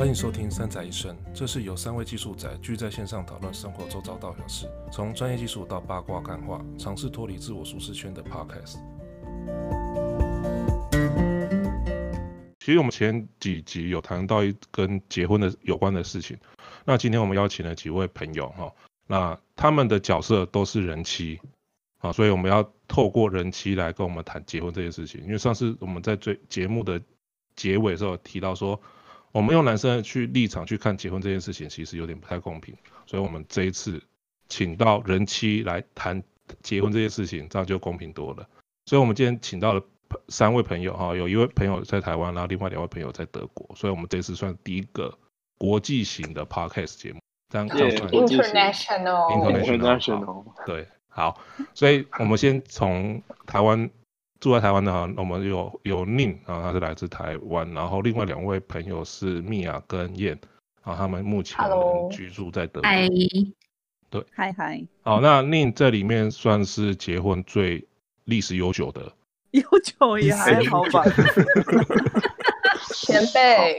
[0.00, 8.78] 欢迎收听《三宅一生》，这是由三位技术宅聚在线上讨论生活周遭大小事，从专业技术到八卦干话，尝试脱离自我舒适圈的 Podcast。
[12.60, 16.38] 其实我们前几集有谈到一跟结婚的有关的事情，
[16.86, 18.72] 那今天我们邀请了几位朋友哈，
[19.06, 21.38] 那他们的角色都是人妻
[21.98, 25.22] 啊，所以我们要透过人妻来跟我们谈结婚这件事情。
[25.24, 26.98] 因为上次我们在最节目的
[27.54, 28.80] 结尾的时候提到说，
[29.32, 32.74] 我们用男生去立场去看结婚这件事情，其实有点不太公平，
[33.06, 34.02] 所以我们这一次
[34.48, 36.22] 请到人妻来谈
[36.62, 38.48] 结婚这件事情，这样就公平多了。
[38.86, 39.80] 所以，我们今天请到了
[40.28, 45.16] 三位朋友哈，有一位朋友在台湾，然后另外两位朋友在德国，所以我们这次算第一个
[45.58, 47.20] 国际型的 podcast 节目，
[47.50, 51.40] 这样叫算 international，international，对，好，
[51.72, 53.88] 所以我们先从台湾。
[54.40, 60.38] 住在台湾的哈，我们有有宁啊，他是来自台湾，然后另外两位朋友是米娅跟燕，
[60.80, 61.62] 啊，他们目前
[62.10, 62.88] 居住在德国。
[62.88, 63.06] 嗨，
[64.08, 64.82] 对，嗨嗨。
[65.02, 67.86] 好，那宁这里面算是结婚最
[68.24, 69.12] 历史悠久的，
[69.50, 71.04] 悠久也还好吧。
[72.94, 73.78] 前辈，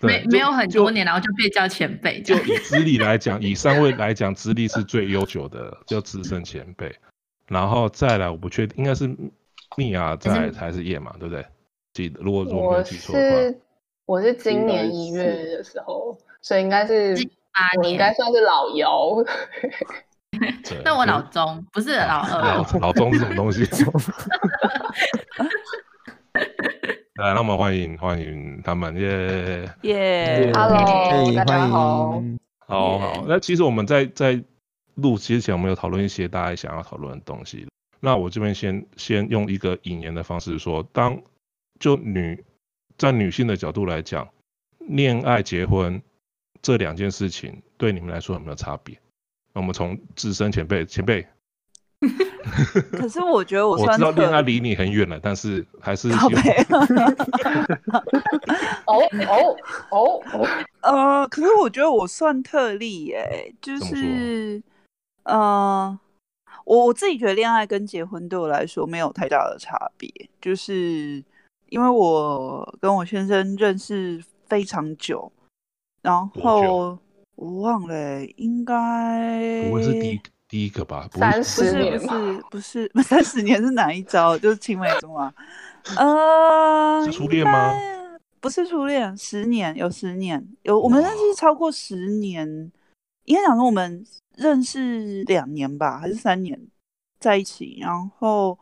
[0.00, 2.20] 没没有很多年，然后就被叫前辈。
[2.20, 6.94] 就以资历来讲，以三位来讲，资历是最悠久的，叫资深前辈。
[7.46, 9.16] 然后再来，我不确定，应该是。
[9.76, 11.44] 米娅在才是夜嘛，对不对？
[11.92, 13.60] 记得，如果如果没记错的话，我是
[14.06, 17.14] 我是今年一月的时候，所以应该是
[17.78, 19.16] 我应该算是老幺。
[20.84, 23.62] 那我老中不是老二，老老中是什么东西？
[27.16, 32.22] 来，那我们欢迎欢迎他们，耶耶，Hello，大家好，
[32.66, 33.24] 好好。
[33.28, 34.42] 那其实我们在在
[34.94, 37.66] 录之前，我们有讨论一些大家想要讨论的东西。
[38.04, 41.22] 那我这边先先用一个引言的方式说，当
[41.78, 42.44] 就女
[42.98, 44.28] 在女性的角度来讲，
[44.80, 46.02] 恋爱结婚
[46.60, 48.98] 这两件事情对你们来说有没有差别？
[49.54, 51.24] 那我们从资深前辈前辈，
[52.90, 56.16] 可是我觉得我 我知道恋爱离你很远了，但是还是有。
[58.86, 59.56] 哦哦
[59.90, 60.48] 哦哦，
[60.80, 64.60] 呃，可是我觉得我算特例耶，就是
[65.22, 65.96] 呃。
[66.72, 70.10] 我我自己觉得恋爱跟结婚对我来说没有太大的差别，
[70.40, 71.22] 就是
[71.68, 75.30] 因为我跟我先生认识非常久，
[76.00, 76.98] 然后
[77.34, 81.06] 我忘了，应该不会是第一第一个吧？
[81.12, 84.38] 三十年不是不是不是三十年是哪一招？
[84.38, 85.30] 就是青梅竹马，
[85.98, 87.74] 呃，是初恋吗？
[88.40, 92.72] 不是初恋，十年有十年有，我们认识超过十年，
[93.26, 94.02] 应该讲说我们。
[94.36, 96.60] 认识两年吧，还是三年
[97.18, 98.58] 在一起，然后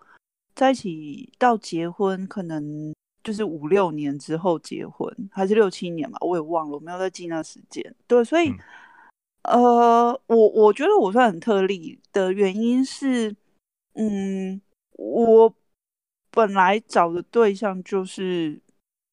[0.54, 2.92] 在一起到结婚，可能
[3.22, 7.94] 就是五六年之后结婚，还是六七年吧，我也忘了，我没有在记那时间。
[8.06, 8.50] 对，所以，
[9.42, 13.34] 嗯、呃，我我觉得我算很特例的原因是，
[13.94, 14.60] 嗯，
[14.92, 15.54] 我
[16.31, 18.60] 本来找的对象就是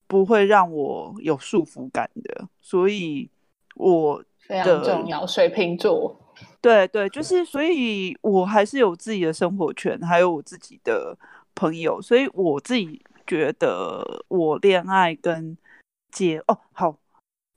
[0.07, 3.29] 不会让我有束缚感的，所以
[3.75, 6.23] 我非常重要，水瓶座。
[6.67, 11.17] 对对，就是，所以我还是有自己的生活圈，还有我自己的
[11.55, 15.57] 朋友，所以我自己觉得我恋爱跟
[16.11, 16.93] 结哦好，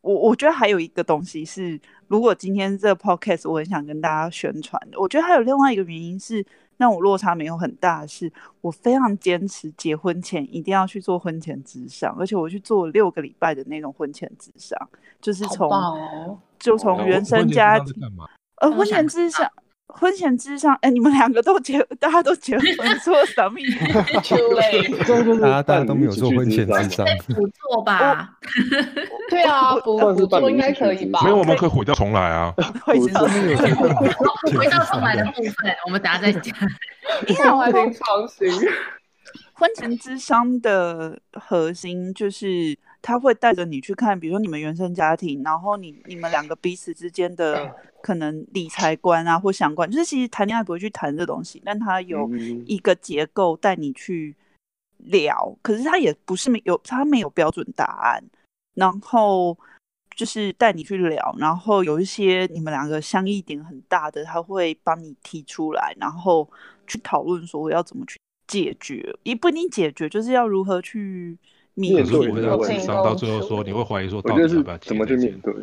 [0.02, 14.78] 我我觉得还有一个东西是，如果今天这 podcast 我很想跟大家宣传的，我觉得还有另外一个原因是让我落差没有很大，是我非常坚持结婚前一定要去做婚前咨商，而且我去做六个礼拜的那种婚前咨商，
[15.20, 17.92] 就是从、哦、就从原生家庭。
[18.60, 19.50] 呃，婚前智商，
[19.86, 22.66] 婚前智商，哎，你们两个都结，大家都结婚，
[23.02, 23.58] 做什么？
[25.40, 28.30] 大家大家都没有做婚前智商，不做吧？
[29.30, 31.20] 对啊，不做应该可以吧？
[31.24, 32.54] 没有，我们可以毁掉重来啊！
[32.84, 36.54] 毁掉重来的部分，我们等下再讲。
[37.56, 37.64] 我。
[39.54, 42.78] 婚前咨商的核心就是。
[43.02, 52.28] 他会带着你去看，比如说你们原生家庭，然后你你们两个彼此之间的可能理财观啊或相关，就是其实谈恋爱不会去谈这东西，但他有
[52.66, 54.36] 一个结构带你去
[54.98, 58.22] 聊，可是他也不是没有，他没有标准答案，
[58.74, 59.56] 然后
[60.14, 66.46] 就是带你去聊，然后有一些你们两个相异点很大的，他会帮你提出来，然后
[66.86, 71.38] 去讨论说我要怎么去解决，也不一定解决，就是要如何去。
[71.74, 75.54] 面对面到咨商，到最后说你会怀疑说，到底要不要怎么去面对？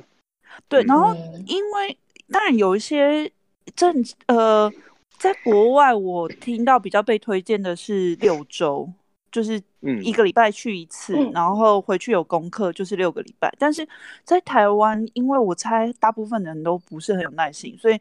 [0.67, 1.13] 对，然后
[1.45, 1.97] 因为
[2.29, 3.31] 当然有一些
[3.75, 4.71] 政呃，
[5.17, 8.91] 在国外我听到比较被推荐的是六周，
[9.31, 9.61] 就是
[10.03, 13.53] 一个礼拜去一次，嗯、然后回去有功课就是六个礼拜。
[13.59, 13.87] 但是
[14.23, 17.99] 在台湾，因为我猜大部分人都不是很有耐心，所以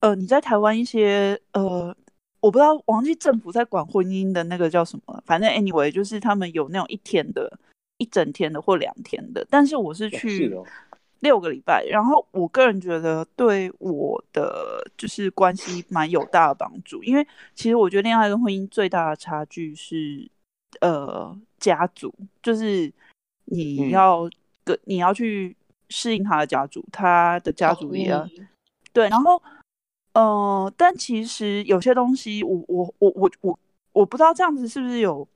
[0.00, 1.94] 呃，你在台湾一些呃，
[2.44, 7.50] 我不知道，忘记政府在管婚姻的那个叫什么，反正 anyway 就是他们有那种一天的、
[7.96, 9.46] 一整天的或两天的。
[9.48, 10.54] 但是我是去
[11.20, 20.28] 六个礼拜，然后我个人觉得对我的就是关系蛮有大的帮助，因为其实我觉得恋爱跟婚姻最大的差距是。
[20.80, 22.12] 呃，家族
[22.42, 22.92] 就是
[23.44, 24.28] 你要
[24.64, 25.56] 跟、嗯、你要去
[25.88, 28.28] 适应他的家族，他的家族也要、
[28.92, 29.08] 对。
[29.08, 29.40] 然后，
[30.14, 33.58] 呃，但其实有些东西我，我我我我我
[33.92, 35.26] 我不知道这样子是不是有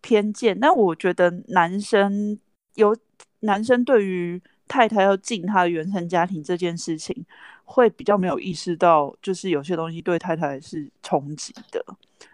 [0.00, 2.38] 偏见，但我觉得男生
[2.74, 2.96] 有
[3.40, 7.24] 男生对于太太要进他的原生家庭这件事情，
[7.64, 11.84] 会比较没有意识到，就是有些东西对太太是冲击的。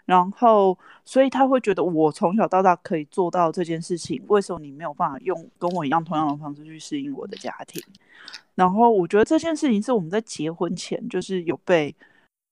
[0.08, 7.82] 然后，所以他会觉得我从小到大可以做到这件事情，为什么你没有办法用跟我一样同样的方式去适应我的家庭？
[8.54, 11.94] 然后我觉得这件事情是我们在结婚前就是有被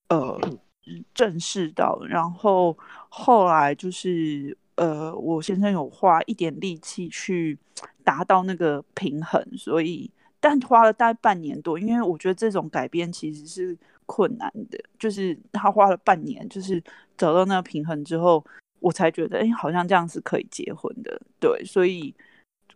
[0.09, 0.39] 呃
[1.15, 2.77] 正视到，然后
[3.09, 7.57] 后来就是呃我先生有花一点力气去
[8.03, 10.07] 达到那个平衡，所以
[10.39, 13.75] 但花了大概半年多，因为我觉得这种改变其实是。
[14.07, 16.83] 困难的，就是他花了半年，就是
[17.15, 18.43] 找到那个平衡之后，
[18.79, 21.21] 我才觉得，哎，好像这样是可以结婚的。
[21.39, 22.15] 对，所以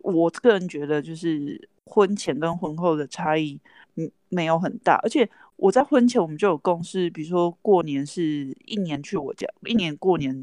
[0.02, 3.58] 我个人觉得，就是婚前跟婚后的差异，
[3.96, 5.00] 嗯，没有很大。
[5.02, 10.36] 而且我在婚前我们就有共识，比如说过年是一年去我家，一年过年，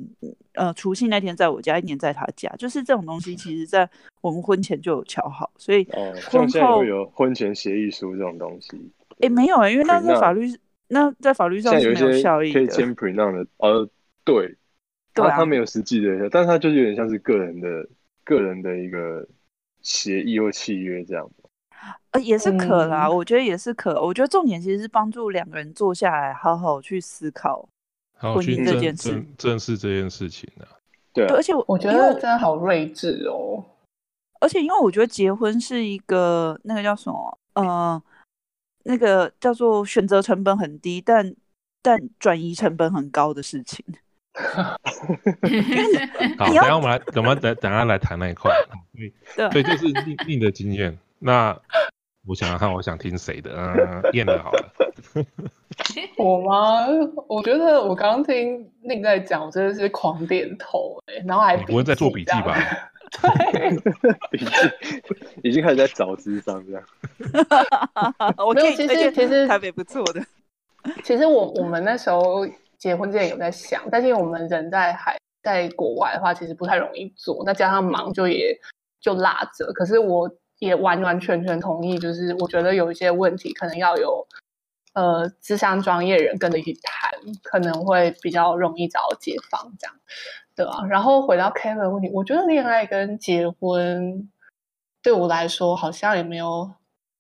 [0.53, 3.89] 呃，除夕那天在我家，一年在他家，就是这种东西，其实在
[4.21, 5.51] 我们婚前就有乔好。
[5.57, 5.88] 所以
[6.31, 8.92] 婚后，有婚前协议书这种东西？
[9.19, 10.57] 哎，没有啊，因为那是法律。
[10.91, 12.59] 那在法律上是没有效益的。
[12.59, 13.88] 可以签 prenup 的，呃，
[14.24, 14.56] 对，
[15.13, 17.88] 对啊，他没有实际的，但是他就是有点像是个人的、
[18.24, 19.24] 个人的一个
[19.83, 21.30] 协议或契约这样。
[22.12, 24.01] 呃，也是可啦，嗯，我觉得也是可。
[24.03, 27.69] 我觉得重点其实是帮助两个人坐下来，好好去思考
[28.18, 30.71] 婚姻这件事，正视这件事情的，啊。
[31.13, 33.63] 对，而且我觉得真的好睿智哦。
[34.42, 38.01] 而且因为我觉得结婚是一个那个叫什么，呃。
[38.89, 41.36] 那个叫做选择成本很低，但
[41.80, 43.86] 但转移成本很高的事情。
[46.39, 48.51] 好，等下我们来，我们等等下来谈那一块。
[49.51, 50.97] 对，所以这是另另的经验。
[51.19, 51.56] 那
[52.25, 53.51] 我想要看，我想听谁的？
[53.56, 54.74] 嗯，念的好了。
[56.18, 56.88] 我吗？
[57.27, 62.57] 我觉得我刚刚听另在讲，我真的是狂点头哎，然后还不会在做笔记吧？
[63.51, 63.77] 对，
[64.31, 64.51] 笔记
[65.44, 66.83] 已经开始在找智商这样。
[68.45, 70.23] 我觉得其实其实台北不错的。
[71.03, 72.47] 其实我我们那时候
[72.77, 77.44] 结婚之前有在想，但是因为我们人在海在国外的话，其实不太容易做。
[77.45, 78.57] 那加上忙，就也
[79.01, 79.71] 就落着。
[79.73, 80.29] 可是我
[80.59, 84.25] 也完完全全同意，就是我觉得有一些问题可能要有
[84.94, 87.11] 呃智商专业人跟着一起谈，
[87.44, 89.95] 可能会比较容易找到解放这样。
[90.59, 94.29] 对啊，然后回到 Kevin 的问题，我觉得恋爱跟结婚
[95.01, 96.69] 对我来说好像也没有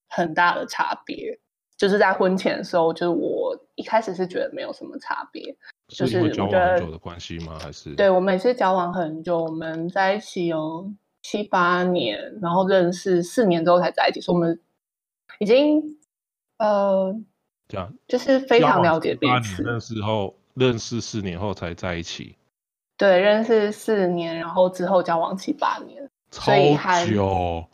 [0.09, 1.39] 很大的差别。
[1.77, 5.55] 就是在婚前的时候，就是我一开始是觉得没有什么差别，
[5.87, 7.57] 就是交往很久的关系吗？
[7.57, 10.91] 还是对，我们是交往很久，我们在一起有
[11.21, 14.59] 七八年，然后认识四年之后才在一起，所以我们
[15.39, 15.81] 已经
[16.57, 17.15] 呃，
[17.69, 19.63] 这样就是非常了解彼此。
[19.63, 22.35] 认识后，认识四年后才在一起。
[22.99, 26.51] 对，认识四年，然后之后交往七八年，超
[27.05, 27.65] 久。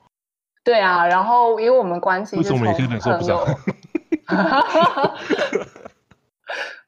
[0.64, 2.68] 对啊，然后因为我们关系是从朋
[3.26, 3.44] 友，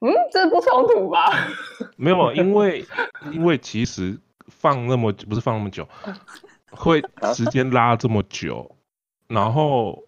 [0.01, 1.25] 嗯，这不冲突吧？
[1.97, 2.85] 没有，因为
[3.31, 5.89] 因为其实放那么不是放那么久，
[6.69, 7.03] 会
[7.33, 8.75] 时间拉这么久，
[9.27, 10.03] 然后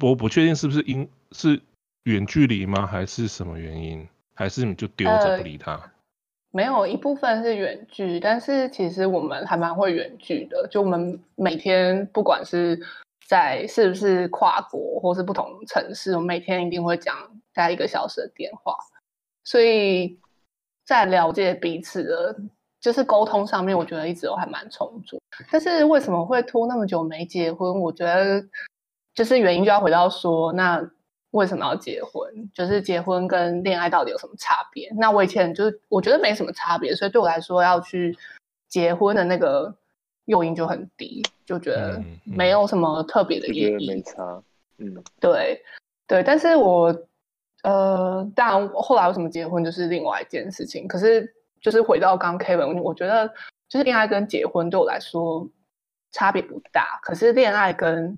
[0.00, 1.60] 我不确定是不是因是
[2.04, 2.86] 远距离吗？
[2.86, 4.08] 还是什么原因？
[4.32, 5.72] 还是你就丢着不理他？
[5.72, 5.90] 呃
[6.54, 10.64] 没有一部分是远距，但是其实我们还蛮会远距的。
[10.70, 12.80] 就我们每天不管是
[13.26, 17.16] 在是不是跨国或是不同城市，我们每天一定会讲
[17.52, 18.72] 大概一个小时的电话。
[19.42, 20.16] 所以
[20.86, 22.36] 在了解彼此的，
[22.80, 25.20] 就是沟通上面，我觉得一直都还蛮充足。
[25.50, 27.80] 但是为什么会拖那么久没结婚？
[27.80, 28.40] 我觉得
[29.12, 30.88] 就是原因就要回到说那。
[31.34, 32.32] 为什么要结婚？
[32.54, 34.88] 就是结婚跟恋爱到底有什么差别？
[34.96, 38.16] 那我以前就是我觉得没什么差别，所以对我来说要去
[38.68, 39.74] 结婚的那个
[40.26, 43.84] 诱因就很低，就觉得没有什么特别的意义。
[43.84, 44.42] 嗯、没差，
[44.78, 45.60] 嗯，对
[46.06, 46.22] 对。
[46.22, 46.94] 但是我
[47.64, 50.86] 呃，当然后来为什么结婚就是另外一件事情。
[50.86, 53.26] 可是就是回到刚刚 Kevin，我觉得
[53.68, 55.48] 就是恋爱跟结婚对我来说
[56.12, 58.16] 差别不大，可是恋爱跟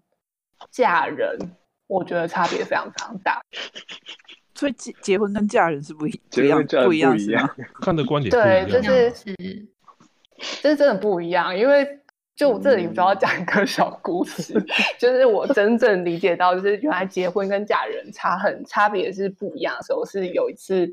[0.71, 1.39] 嫁人，
[1.87, 3.41] 我觉得差别非常非常大。
[4.55, 7.51] 所以结结婚跟嫁人是不一不一样，不一样是吗？
[7.81, 9.13] 看的观点对，就是
[10.63, 11.57] 这是真的不一样。
[11.57, 11.87] 因为
[12.35, 14.67] 就我这里主要讲一个小故事，嗯、
[14.99, 20.87] 就是我真正理解到，就是原来结婚跟嫁人差很差别是不一样的时候，是有一次，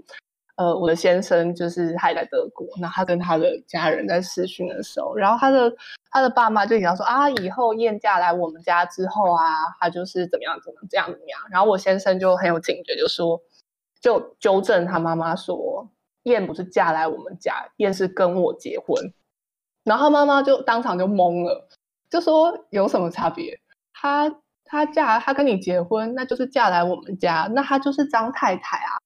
[0.56, 5.74] 呃，我的先生就是还在德国，那他跟他的家人在视讯的时候，然后他的
[6.12, 9.44] 他的爸妈就讲说啊，以后燕嫁来我们家之后啊，
[9.80, 13.42] 他就是怎么样怎么这样怎么样，然后我先生就很有警觉，就说。
[14.04, 15.90] 就纠正他妈妈说
[16.24, 19.14] ：“燕不是嫁来我们家，燕是跟我结婚。”
[19.86, 21.70] 然后妈妈就当场就懵了，
[22.10, 23.58] 就说：“有什么差别？
[23.94, 24.30] 她
[24.66, 29.00] 她嫁她跟你结婚，那就是嫁来我们家，那她就是张太太啊。”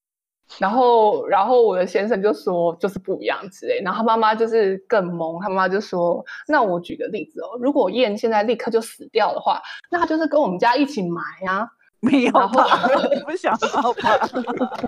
[0.60, 9.62] 然后然后我的先生就说：“就是不一样之类。”然后他妈妈就是更懵，他妈妈就说：“那我举个例子哦，如果燕现在立刻就死掉的话，
[9.92, 11.68] 那他就是跟我们家一起埋啊。
[12.00, 12.88] ”没有吧？
[13.12, 14.30] 你不想要吧？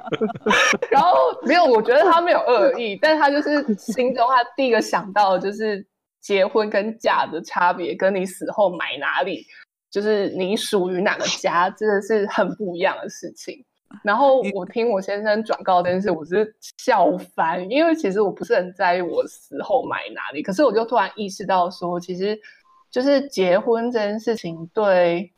[0.92, 5.84] 然后没有，我觉得他没有恶意，但他就是心中他第一个想到的就是
[6.22, 9.44] 结婚跟嫁的差别，跟你死后埋哪里，
[9.90, 13.66] 就是你属于哪个家，真的是很不一样的事情。
[14.04, 22.40] 然后我听我先生转告这件事，我是笑翻，因为其实我不是很在意我死后埋哪里，可是我就突然意识到说，其实
[22.92, 25.32] 就是结婚这件事情对。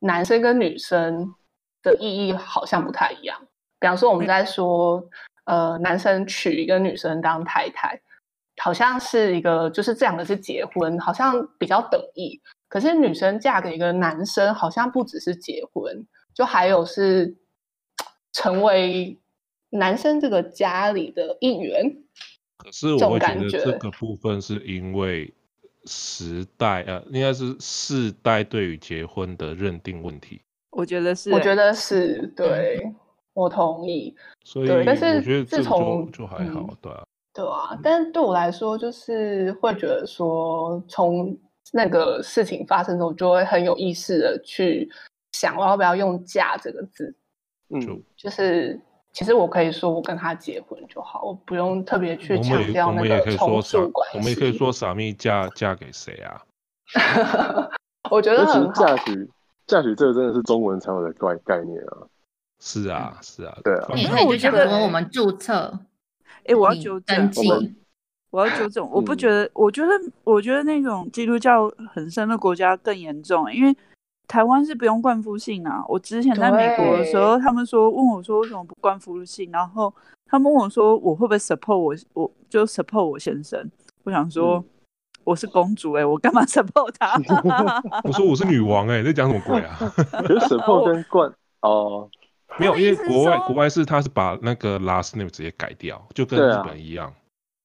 [0.00, 1.34] 男生跟女生
[1.82, 3.36] 的意义好像不太一样。
[3.80, 5.04] 比方说，我们在说，
[5.44, 8.00] 呃，男生娶一个女生当太太，
[8.62, 12.40] 好像是一个就是这两个，是结婚，好像比较等义。
[12.68, 17.36] 可是女生嫁给一个男生，好像不只是结婚，就还有是
[18.32, 19.18] 成为
[19.70, 21.96] 男生这个家里的一员。
[22.56, 25.32] 可是我会觉得这个部分是因为。
[25.90, 30.42] 时代呃，应该是世代对于结婚的认定问题。
[30.68, 32.94] 我觉得是，我觉得是对，嗯、
[33.32, 34.14] 我同意。
[34.44, 37.80] 所以，但是自从就，就还好，嗯、对啊，对啊。
[37.82, 41.34] 但是对我来说，就是会觉得说，从
[41.72, 44.90] 那个事情发生之后，就会很有意识的去
[45.32, 47.14] 想，我要不要用“嫁”这个字。
[47.70, 48.80] 嗯，就是。
[49.10, 54.18] 其实我可以说我跟他结婚就好，我不用特别去强调那个从属关系。
[54.18, 56.42] 我们也可以说傻蜜嫁嫁给谁啊？
[58.12, 58.72] 我觉得很好。
[58.72, 59.30] 其实嫁娶
[59.66, 62.06] 嫁娶这个真的是中文才有的概概念啊。
[62.60, 63.88] 是啊，是啊，对啊。
[63.96, 65.80] 因为我觉得我们注册。
[66.44, 67.32] 哎，我要纠正，
[68.30, 73.74] 我要纠正，我不觉得，我觉得，我觉得那种基督教很深的国家更严重，因为。
[74.28, 75.82] 台湾是不用冠夫姓啊！
[75.88, 79.92] 我之前在美国的时候，他们说问我说为什么不冠夫姓，然后
[80.26, 83.68] 他们问我说我会不会 support 我，我就 support 我先生。
[84.04, 84.64] 我想说、嗯、
[85.24, 87.18] 我是公主哎、欸，我干嘛 support 他？
[88.04, 89.76] 我说我是女王哎、欸，你在讲什么鬼啊？
[89.96, 91.32] 可是 support 跟冠
[91.62, 92.08] 哦，
[92.58, 97.12] 没有，因为国外国外是他是把那个 last name 直接改掉，就跟日本一样。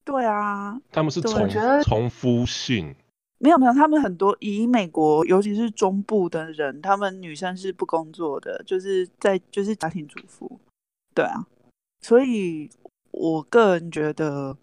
[0.06, 1.50] 对啊，他们是重
[1.84, 2.96] 重夫姓。
[3.44, 10.58] 没有没有，他们很多以美国，尤其是中部的人，他们女生是不工作的，就是在就是家庭主妇，
[11.14, 11.46] 对啊，
[12.00, 12.70] 所以
[13.12, 14.58] 我个人觉得，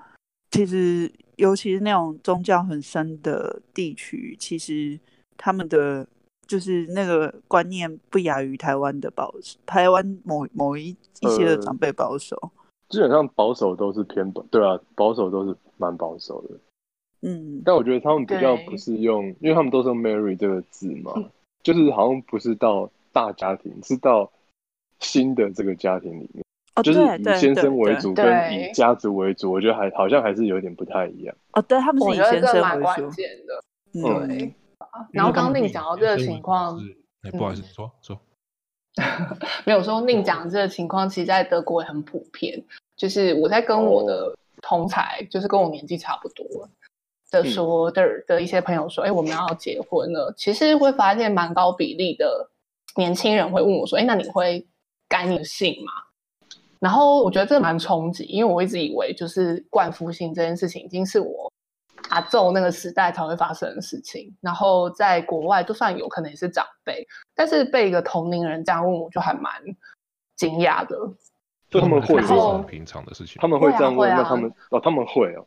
[0.51, 4.99] 其实尤其是那种宗教很深的地区，其实
[5.37, 6.07] 他们的
[6.47, 12.51] 就是那个观念不亚于台湾的保守，台湾某某一一些的长辈保守，呃，
[12.89, 16.59] 基本上保守都是偏保，对啊，保守都是蛮保守的。
[17.23, 21.31] 嗯，但我觉得他们比较不是用，因为他们都是用 “marry” 这个字嘛，嗯，
[21.63, 24.31] 就是好像不是到大家庭，是到
[25.01, 26.45] 新的这个家庭里面，
[26.77, 31.37] 哦，就是以先生为主跟以家族为主，我觉得还好像还是有点不太一样。
[31.53, 33.11] 哦，对，他们是以先生为主。
[33.93, 34.55] 对，嗯，
[35.13, 36.81] 然后刚刚宁讲到这个情况，
[37.23, 38.19] 哎，不好意思，说说，
[39.67, 42.65] 没有说宁讲这个情况，其实在德国也很普遍，
[42.97, 46.69] 就是我在跟我的同才，就是跟我年纪差不多。
[47.31, 50.33] 的说的的一些朋友说，哎、欸，我们要结婚了。
[50.37, 52.51] 其实会发现蛮高比例的
[52.97, 54.67] 年轻人会问我说，哎、欸，那你会
[55.09, 55.93] 改你的姓吗？
[56.79, 61.53] 然后我觉得这蛮冲击，因为我一直以为就是冠夫姓这件事情已经是我
[62.09, 64.35] 阿祖那个时代才会发生的事情。
[64.41, 69.53] 然后在国外，就算有可能也是长辈，但是被一个同龄人这样问，我就还蛮
[70.37, 70.97] 惊讶的。
[71.69, 75.47] 就他们会很平常的事情，他们会这样问，那他们哦，他们会哦。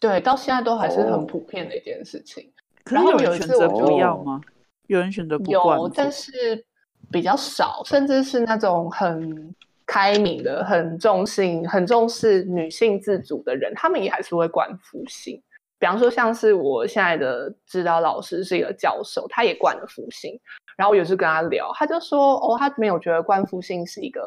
[0.00, 2.50] 对，到现在都还是很普遍的一件事情。
[2.86, 4.40] 哦、然后有一次我不要吗？
[4.86, 6.64] 有人选择不要，有，但是
[7.12, 9.54] 比较少，甚至是那种很
[9.86, 15.40] 开明的、很重性、很重视女性自主的人，他们也还是会管夫姓。
[15.78, 20.40] 比方说像是我现在的指导老师是一个教授，他也管了复姓，
[20.76, 24.22] 然后我有时跟他聊，他就说哦，他没有觉得冠复姓是一个。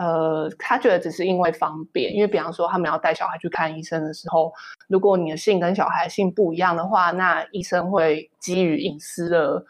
[0.00, 4.50] 呃，他觉得只是因为方便，因为比方说他们要带小孩去看医生的时候，
[4.88, 9.62] 如果你的姓跟小孩姓不一样的话，那医生会基于隐私的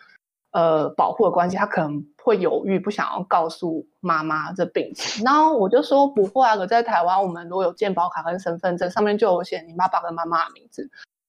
[0.52, 5.24] 呃保护的关系，他可能会犹豫，不想要告诉妈妈这病情。
[5.24, 10.88] 然后我就说不会啊，可在台湾，我们如果有健保卡跟身份证，上面就有写你爸爸跟妈妈的名字，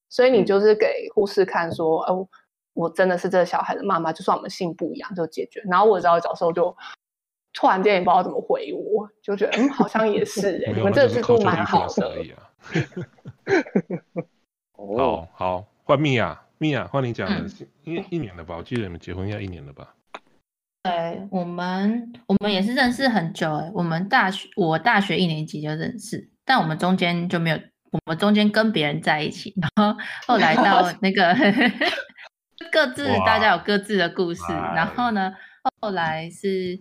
[0.09, 2.27] 所以你就是给护士看说，哦、呃，
[2.73, 5.59] 我真的是这个小孩的妈妈，就算我们姓不一样就解决。
[5.65, 6.77] 然后我知道教授就。
[7.53, 12.25] 突然间也不知道怎么回我，就觉得嗯，好像也是哎、 欸，你们这个制度蛮好的。
[14.77, 17.45] 哦好，换蜜娅，蜜娅换你讲的，
[17.83, 18.55] 因为一年了吧？
[18.57, 19.93] 我记得你们结婚要一年了吧？
[20.83, 27.57] 对，我们我们也是认识很久哎、欸，我们大学我大学一年级就认识，但我们中间就没有，
[27.91, 31.35] 我们中间跟别人在一起，然后 后来到那个
[32.71, 34.41] 各自大家有各自的故事，
[34.75, 35.33] 然后呢，
[35.81, 36.79] 后来是。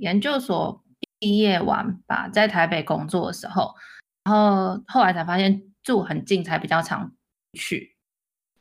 [0.00, 0.82] 研究所
[1.18, 3.74] 毕业完吧，在台北工作的时候，
[4.24, 7.12] 然后后来才发现住很近才比较常
[7.52, 7.96] 去，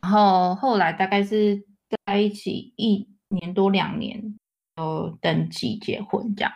[0.01, 1.63] 然后后来大概是
[2.05, 4.35] 在一起一年多两年，
[4.75, 6.51] 就登记结婚这样，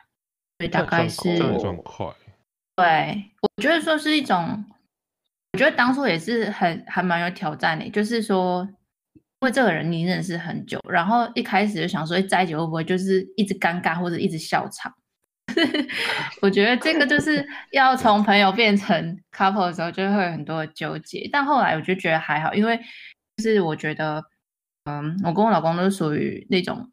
[0.60, 2.08] 所以大概是这么快。
[2.76, 4.66] 对，我觉得说是一种，
[5.54, 8.68] 我觉得当初也是很还蛮有挑战的，就是说。
[9.44, 14.90] 因为这个人你认识很久，然后一开始就想说，在一起会不会就是一直尴尬或者一直笑场？
[16.42, 21.30] 我觉得这个就是要从朋友变成 couple 的时候，就会有很多的纠结。
[21.30, 22.80] 但后来我就觉得还好，因为
[23.36, 24.24] 就是我觉得，
[24.86, 26.90] 嗯，我跟我老公都是属于那种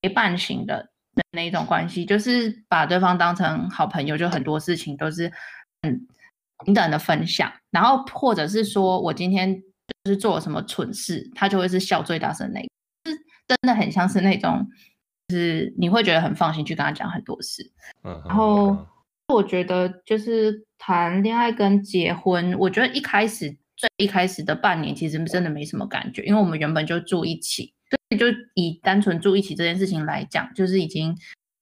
[0.00, 0.88] 陪伴型的
[1.32, 5.30] 那一种关系，就是把对方当成好朋友，就很多事情都是
[5.82, 6.06] 很
[6.64, 9.62] 平等的分享，然后或者是说我今天。
[10.04, 12.68] 就是做了什么蠢事，他就会是笑最大声那个，
[13.10, 13.16] 是
[13.48, 14.66] 真的很像是那种，
[15.28, 17.70] 就是你会觉得很放心去跟他讲很多事。
[18.04, 18.76] 嗯，然后
[19.28, 31.16] 我觉得就是谈恋爱跟结婚，我觉得一开始最一开始的半年其实真的没什么感觉，因为我们原本就住一起，所以就以单纯住一起这件事情来讲，就是已经。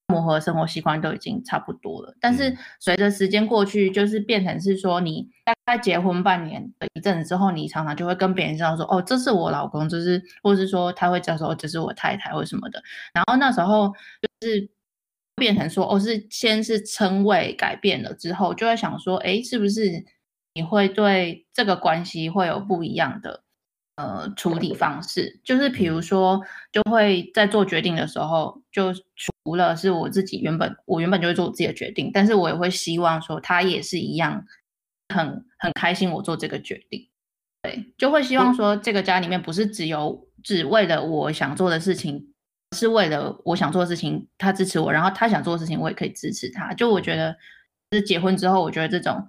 [0.08, 12.82] 磨合生活习惯都已经差不多了，但是随着时间过去，就是变成是说，你大概结婚半年的一阵子之后，你常常就会跟别人知道说，哦，这是我老公，就是，或是说他会叫说这是我太太或什么的。
[13.12, 13.92] 然后那时候
[14.22, 14.70] 就是
[15.36, 20.06] 变成说，哦，是先是称谓改变了之后，就会想说，哎，是不是
[20.54, 23.42] 你会对这个关系会有不一样的？
[23.96, 26.40] 呃，处理方式就是，比如说，
[26.70, 28.94] 就会在做决定的时候，就
[29.48, 34.44] 除了是我自己原本，我原本就会做我自己的决定，但是我也会希望说，他也是一样
[35.08, 37.08] 很，很很开心我做这个决定，
[37.62, 42.34] 对，就会希望说，这个家里面不是只有只为了我想做的事情，
[42.76, 46.74] 是为了我想做的事情，他支持我，然后他想做的事情，我也可以支持他。
[46.74, 47.34] 就我觉得，
[47.90, 49.26] 就是结婚之后，我觉得这种。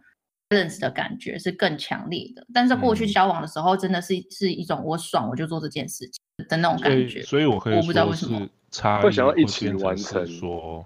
[0.52, 7.22] 认识的感觉是更强烈的，但是过去交往的时候，真的是、嗯、是一种我爽我就做这件事情的那种感觉。
[7.22, 8.40] 所以，所以我可以说，我不知道为什么
[9.02, 10.26] 会想要一起完成。
[10.28, 10.86] 说，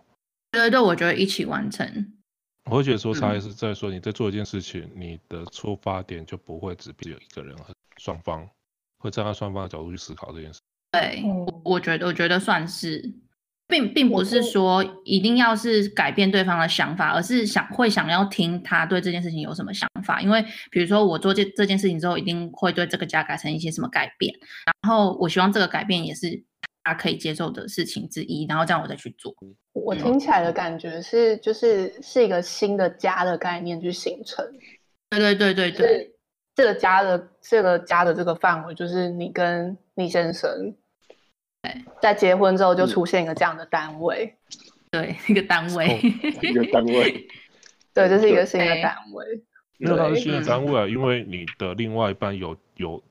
[0.52, 2.14] 对对对，我觉得一起完成。
[2.70, 7.56] 我会觉得说，差异是在说你在做一件事情，嗯、你的出发点就不会只只有一个人，
[7.98, 8.48] 双方
[9.00, 10.60] 会站在双方的角度去思考这件事。
[10.92, 13.14] 对，我我觉得我觉得算是。
[13.66, 20.22] 并并不是说一定要是改变对方的想法，而是想会想要听他对这件事情有什么想法。
[20.22, 24.34] 因为比如说我做这这件事情之后，一定会对这个家改成一些什么改变，
[24.66, 26.44] 然后我希望这个改变也是
[26.84, 29.34] 他可以接受的事情之一，然后这样我再去做。
[29.72, 34.46] 我听起来的感觉是，就是是一个新的家的概念去形成。
[35.10, 36.12] 对对对对对，
[36.56, 40.76] 这个家的这个家的这个范围，就是你跟你先生。
[42.02, 45.98] 在结婚之后就出现一个这样的单位，嗯、对，一个单位，
[46.42, 47.26] 一个单位，
[47.96, 49.26] 对，这是一个新的单位。
[49.78, 53.04] 那他是新的单位啊，因为你的另外一半有有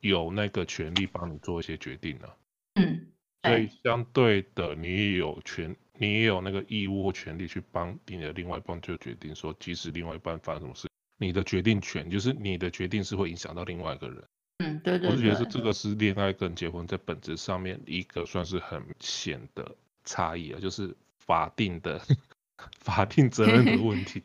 [0.00, 2.36] 有那个权利帮你做一些决定啊。
[2.74, 3.06] 嗯，
[3.42, 10.88] 所以相对的，你也有权，你也有那个义务或权利去帮你的另外一半做决定，说即使另外一半发生什么事，
[11.18, 14.24] 你的决定权就是你的决定是会影响到另外一个人。
[14.58, 22.00] 嗯，对对，对，我是觉得是这个是恋爱跟结婚在本质上面一个算是很显的差异啊，就是法定的
[22.78, 24.22] 法定责任的问题。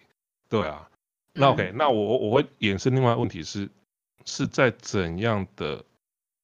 [0.47, 0.89] 对啊，
[1.33, 3.69] 那 OK，那我我会衍生另外一个问题是
[4.25, 5.85] 是在怎样的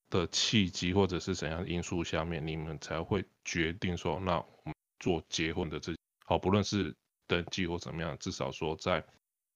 [0.09, 5.95] 的契机或者是怎样的因素下面，你们才会决定说，那我们做结婚的这
[6.25, 6.95] 好，不论是
[7.27, 9.03] 登记或怎么样，至少说在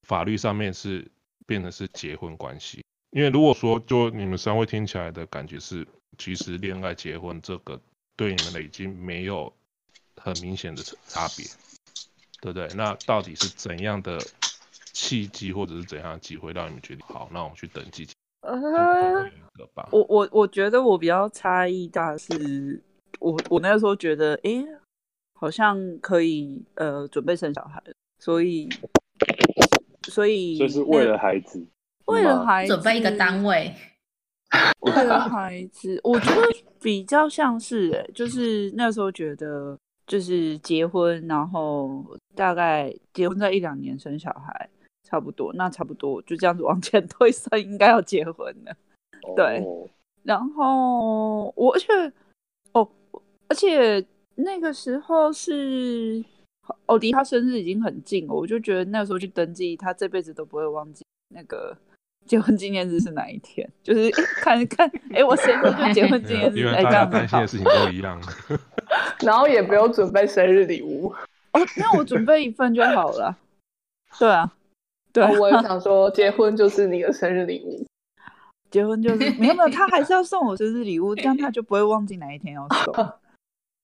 [0.07, 1.09] 法律上面是
[1.45, 2.83] 变成是结婚关系。
[3.11, 5.87] 因为如果说就你们三位听起来的感觉是，
[6.17, 7.79] 其实恋爱结婚这个
[8.15, 9.51] 对你们的已经没有
[10.17, 11.45] 很明显的差别，
[12.41, 12.67] 对不对？
[12.75, 14.19] 那到底是怎样的
[14.99, 18.05] 契机或者是怎样的机会让你们决定好，那我们去登记？
[18.41, 19.23] 呃，
[19.91, 22.83] 我我我觉得我比较差异大是，
[23.19, 24.65] 我我那个时候觉得，哎，
[25.39, 27.81] 好像可以呃准备生小孩，
[28.19, 28.67] 所以
[30.03, 31.65] 所以就是为了孩子。
[32.05, 33.73] 为了孩子准备一个单位，
[34.79, 36.41] 为了孩子，我觉得
[36.81, 42.03] 比较像是哎，就是那时候觉得就是结婚，然后
[42.35, 44.69] 大概结婚在一两年生小孩，
[45.09, 48.75] 差不多，那差不多就这样子往前推 算，应该要结婚了。
[49.35, 49.63] 对，
[50.23, 51.87] 然后我而且
[52.73, 52.87] 哦，
[53.47, 56.23] 而且那个时候是
[56.85, 61.75] 哦，离他生日已经很近了，我就觉得那个时候去登记，他这辈子都不会忘记那个。
[62.25, 63.67] 结婚纪念日是哪一天？
[63.81, 68.21] 就是看看，哎、欸，我生日就结婚纪念日，因为大家担心的事情都一样。
[69.25, 71.07] 然后也不用准备生日礼物
[71.53, 73.35] 哦，那我准备一份就好了。
[74.19, 74.53] 对啊，
[75.13, 77.85] 对啊，我也想说，结婚就是你的生日礼物。
[78.71, 82.93] 结婚就是没有没有，他还是要送我生日礼物， 这样他就不会忘记哪一天要送。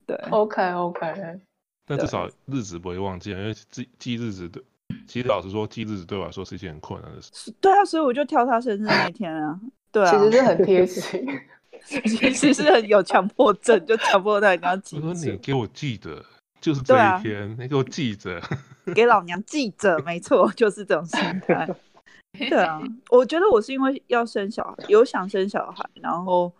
[0.06, 1.40] 对，OK OK。
[1.88, 4.64] 但至少日子不会忘记，因为记记日子对。
[5.08, 7.52] 其实老实说，记日子对我来说是一件很困难的事。
[7.60, 9.60] 对啊，所以我就挑他生日那一天啊。
[9.92, 11.28] 对啊，其实是很贴心，
[11.86, 14.98] 其实是很有强迫症，就强迫他一定要记。
[14.98, 16.24] 我说你给我记得，
[16.62, 18.40] 就是这一天，啊、你给我记着，
[18.94, 21.68] 给老娘记着，没错，就是这种心态。
[22.38, 26.52] 对啊， 我觉得我是因为要生小孩，有想生小孩，然后，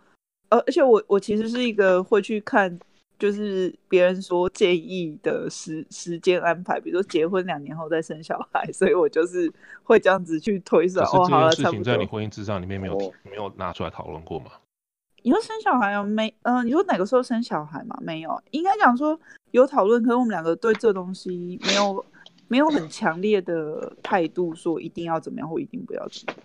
[0.48, 2.78] 呃，而且我我其实是一个会去看。
[3.18, 9.50] 就是别人说建议的时时间安排，比如说结婚两年后再生小孩， 所以我就是
[9.84, 11.02] 会这样子去推算。
[11.06, 14.50] 哦，好了，事情在你婚姻之上里面没有没有拿出来讨论过吗？
[15.24, 16.28] 你说生小孩有没？
[16.42, 17.96] 嗯、呃，你说哪个时候生小孩嘛？
[18.02, 19.18] 没有，应该讲说
[19.52, 22.04] 有讨论，可是我们两个对这东西没有
[22.48, 26.42] 没有很强烈的态度，说一定要怎么样或一定不要怎么样。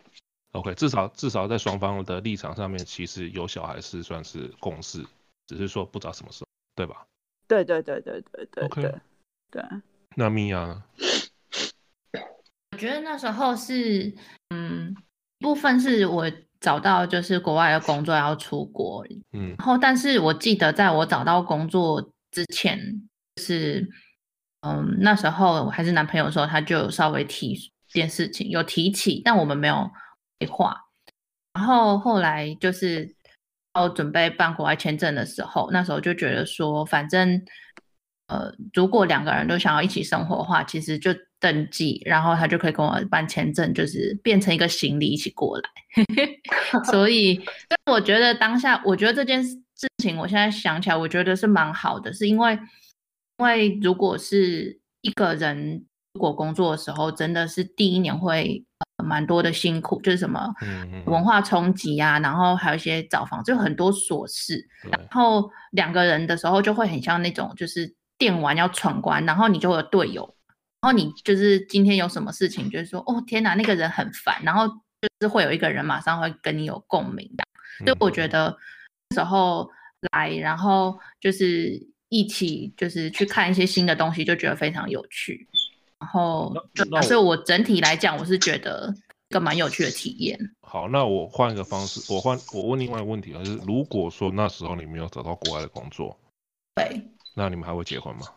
[0.53, 5.05] OK，至少至少在双方的立场上面，其实有小孩是算是共识，
[5.47, 6.47] 只是说不知道什么时候。
[6.73, 7.05] 对吧？
[7.47, 8.95] 对对对对对对 OK 对，
[9.51, 9.63] 对。
[10.15, 10.83] 那米娅呢，
[12.71, 14.15] 我觉得那时候是，
[14.49, 14.95] 嗯，
[15.39, 22.79] 部分是我找到就是国外的工作要出国，嗯，然后但是我记得在我找到工作之前，
[23.35, 23.87] 就是，
[24.61, 27.55] 嗯，那时候我还是男朋友的时候，他就稍微提
[27.87, 29.91] 这件事情，有提起，但我们没有
[30.39, 30.75] 对话。
[31.53, 33.15] 然后后来就是。
[33.73, 37.41] 要准备办国外签证的时候，那时候就觉得说，反正，
[38.27, 45.69] 呃，如果两个人都想要一起生活的话，其实就登记，然后他就可以跟我办签证，就是变成一个行李一起过来。
[46.91, 49.57] 所以，但我觉得当下，我觉得这件事
[50.03, 52.59] 情，我现在想起来，我觉得是蛮好的，是因为，
[53.41, 58.63] 因为如果是一个人如果工作的时候，真的是第一年会。
[59.03, 60.53] 蛮多的辛苦，就是什么
[61.07, 64.63] 文化冲击啊，然后还有一些找房，就很多琐事。
[64.91, 70.23] 然后两个人的时候就会很像那种，就是电玩要闯关，然后你就会有队友，
[70.81, 77.43] 然后你就是今天有什么事情，就是说哦天哪，那个人很烦，然后就是会有一个人马上会跟你有共鸣的。
[77.83, 78.55] 所以我觉得
[79.09, 79.67] 那时候
[80.11, 85.47] 来，然后就是一起就是去看一些新的东西，就觉得非常有趣。
[85.97, 86.53] 然后，
[87.03, 88.93] 所以我整体来讲，我是觉得
[89.29, 90.37] 一个蛮有趣的体验。
[90.61, 96.19] 好，那我换一个方式，我换我问另外一个问题啊，就是如果说那时候你没有找到国外的工作，
[96.75, 97.01] 对，
[97.33, 98.27] 那你们还会结婚吗？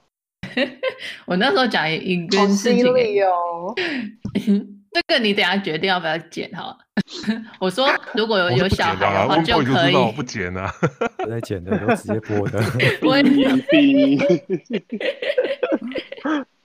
[1.26, 2.86] 我那时候讲一个事情
[3.24, 3.74] 哦，
[4.92, 6.78] 这个你等下决定要不要剪哈。
[7.58, 10.72] 我说如果有有小孩的话就可以，我不剪啊，
[11.24, 12.60] 我在剪的，都直接播的。
[13.02, 13.22] 我也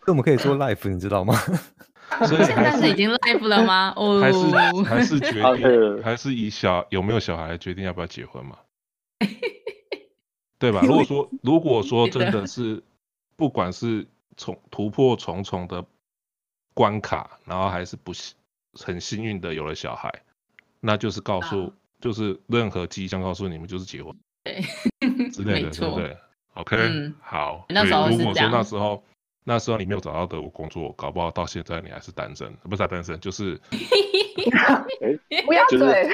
[0.08, 1.34] 我们可以做 live，你知道吗？
[2.26, 3.94] 所 以现在是已经 live 了吗？
[3.96, 4.40] 哦，还是
[4.84, 8.58] 还是决定，还是以小有没有小孩决定要不要结婚嘛？
[10.58, 10.82] 对吧？
[10.84, 12.82] 如果说如果说真的是，
[13.36, 15.86] 不管是从突破重重的
[16.74, 18.36] 关卡，然后还是不幸
[18.74, 20.12] 很幸运的有了小孩，
[20.80, 24.16] 那就是告诉，啊、就是任何迹象告诉你们就是结婚，
[24.50, 26.18] 对， 之类的，对不对
[26.54, 27.66] ？OK，、嗯、好。
[27.70, 29.04] 那时候如果说那时候。
[29.46, 33.60] 那时候你没有找到的工作，搞不好到现在你还是单身，不是单身，就是，
[35.44, 36.08] 不要对，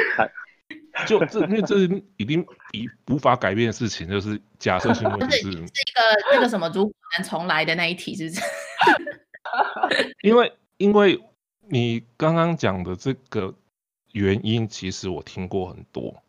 [1.06, 8.42] 就这，因为这是已经已无法改变的事情，就是假设性问题是，是一个那个什么如果能重来的那一题，是不是？
[10.22, 11.22] 因为因为
[11.68, 13.54] 你刚刚讲的这个
[14.14, 16.24] 原因其实我听过很多，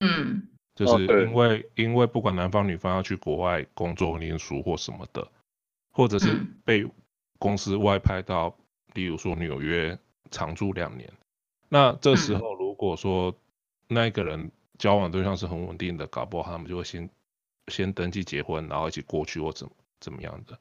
[0.00, 5.26] 嗯，就是因为、哦、因为不管男方女方要去国外工作、念书或什么的，
[5.90, 6.28] 或者是
[6.64, 6.86] 被
[7.40, 8.56] 公司外派到，
[8.94, 9.98] 例如说纽约
[10.30, 11.12] 常住两年，
[11.68, 13.34] 那这时候如果说
[13.88, 17.10] 那个人交往对象是很稳定的，搞不好他们就会先
[17.66, 20.56] 先登记结婚，然后一起过去或怎么怎么样的，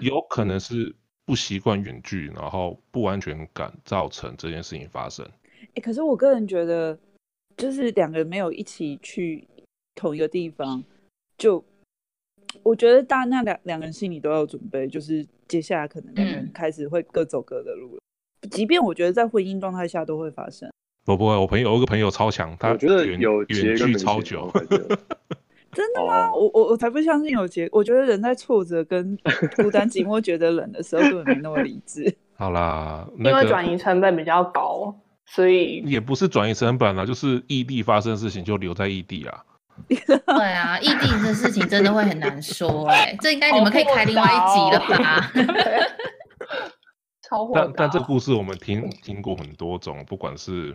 [0.00, 0.94] 有可能是
[1.26, 5.28] 不习惯远距，然后不安全感造成这件事情发生。
[5.74, 6.98] 欸，可是我个人觉得，
[7.56, 9.46] 就是两个人没有一起去
[9.98, 10.84] 同一个地方，
[11.36, 11.62] 就
[12.62, 18.00] 我觉得大那两两个人心里都要准备，就是接下来可能两个人开始会各走各的路了。
[18.42, 20.70] 嗯、即便我觉得在婚姻状态下都会发生。
[21.04, 24.50] 不不会，我朋友我有个朋友超强，他觉得有远距超久。
[25.72, 26.32] 真的吗？
[26.32, 27.68] 我我我才不相信有结。
[27.72, 29.16] 我觉得人在挫折跟
[29.56, 32.16] 孤单寂寞觉得冷的时候，根本没那么理智。
[32.36, 34.94] 好啦，那个、因为转移成本比较高。
[35.26, 39.44] 所以也不是转移成本啊，就是异地发生的事情就留在异地啊。
[39.88, 45.32] 对啊，异地这事情真的会很难说哎、欸，这应该你们可以开另外一集了吧？
[47.22, 50.74] 超但但这故事我们听听过很多种，不管是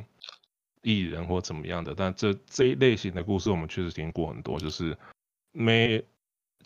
[0.82, 4.98] 艺人或怎么样的，但这这一类型的故事我们确实听过很多，就是
[5.52, 6.04] 没。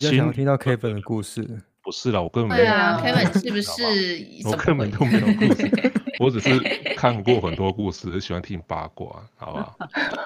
[0.00, 1.60] 想要听到 Kevin 的故事？
[1.88, 2.70] 不是啦，我根本没有。
[2.70, 4.46] 对啊，Kevin 是不是？
[4.46, 5.92] 我根本都没有故事。
[6.20, 6.60] 我只是
[6.94, 9.74] 看过很多故事，喜欢听八卦，好不好？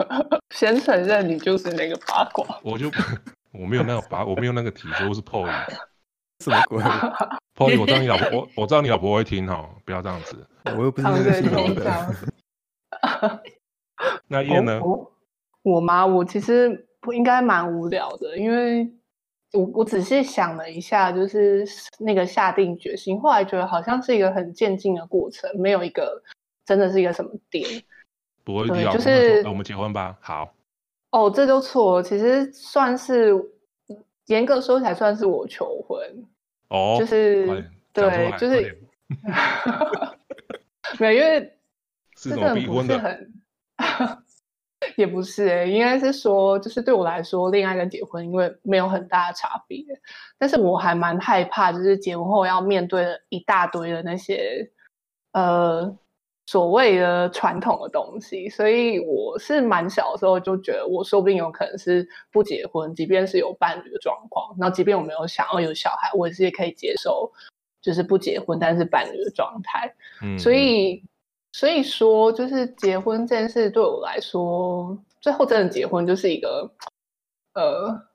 [0.50, 2.44] 先承认你就是那个八卦。
[2.64, 2.90] 我就
[3.52, 5.48] 我没有那个八，我没有那个体质，我是 Poi。
[6.40, 10.44] 什么鬼 p o l y 我知道你老婆，我我知道你老婆会听哈，不要这样子。
[10.76, 13.40] 我又不是那个姓刘的。
[14.26, 14.80] 那叶呢？
[14.82, 15.12] 我
[15.62, 18.92] 我妈，我其实不应该蛮无聊的，因为。
[19.52, 21.66] 我我仔细想了一下，就是
[21.98, 26.22] 那个下定决心，后来觉得好像是一个很渐进的过程，没有一个
[26.64, 27.82] 真的是一个什么点。
[28.44, 30.16] 不会，就是我们结婚吧。
[30.20, 30.54] 好。
[31.10, 33.32] 哦，这就错了，其实算是
[34.26, 36.00] 严格说起来算是我求婚。
[36.68, 36.96] 哦。
[36.98, 38.78] 就是对，就是。
[40.98, 41.52] 没有，因为
[42.16, 43.32] 真的不是很。
[44.96, 49.84] 也不是哎、欸，应该是说，就是对我来说，恋爱跟结婚因为没有很大的差别，
[50.38, 54.70] 但是我还蛮害怕，就是结婚后要面对的一大堆的那些
[55.32, 55.96] 呃
[56.46, 67.32] 所谓的传统的东西，所以我是蛮小的时候就觉得，我说不定有可能是不结婚，即便是有伴侣的状况，然后即便我没有想要有小孩，我也是可以接受，
[67.80, 71.02] 就是不结婚但是伴侣的状态，嗯，所以。
[71.52, 76.70] 所以说，就是结婚这件事对我来说，最后真的结婚就是一个，
[77.52, 78.08] 呃，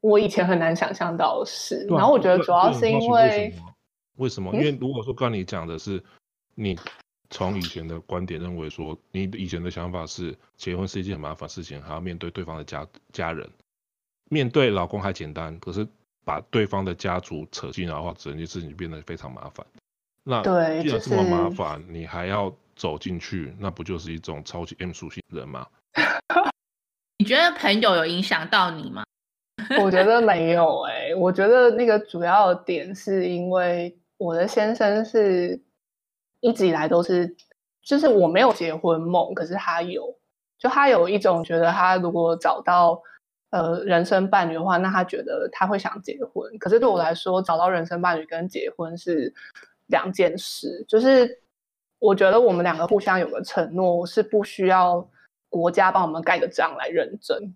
[0.00, 1.84] 我以前很难想象到的事。
[1.90, 3.52] 然后我觉得主要是因为，
[4.16, 4.54] 为什么？
[4.54, 6.00] 因为如果说刚你讲的是，
[6.54, 6.78] 你
[7.30, 13.50] 从以前的观点认为说，你以前的想法是结婚是一件很麻烦事情，还要面对对方的家家人，
[14.30, 15.84] 面对老公还简单，可是
[16.24, 19.66] 把对方的家族扯进来的话，整件事情变得非常麻烦。
[20.22, 20.42] 那
[20.80, 22.54] 既然这么麻烦，就是，你还要。
[22.76, 25.66] 走进去，那不就是一种超级 M 属性的人吗？
[27.18, 29.04] 你觉得朋友有影响到你吗？
[29.80, 35.58] 我觉得没有哎、欸，我觉得那个主要的点是因为我的先生是
[36.40, 37.34] 一直以来都是，
[37.82, 40.14] 就是我没有结婚梦，可是他有，
[40.58, 43.00] 就他有一种觉得他如果找到
[43.50, 46.58] 呃人生伴侣的话，那他觉得他会想结婚。
[46.58, 49.32] 可是对我来说，找到人生伴侣跟结婚是
[49.86, 51.40] 两件事，就是。
[52.04, 55.08] 我觉得我们两个互相有个承诺，是不需要
[55.48, 57.54] 国家帮我们盖个章来认证。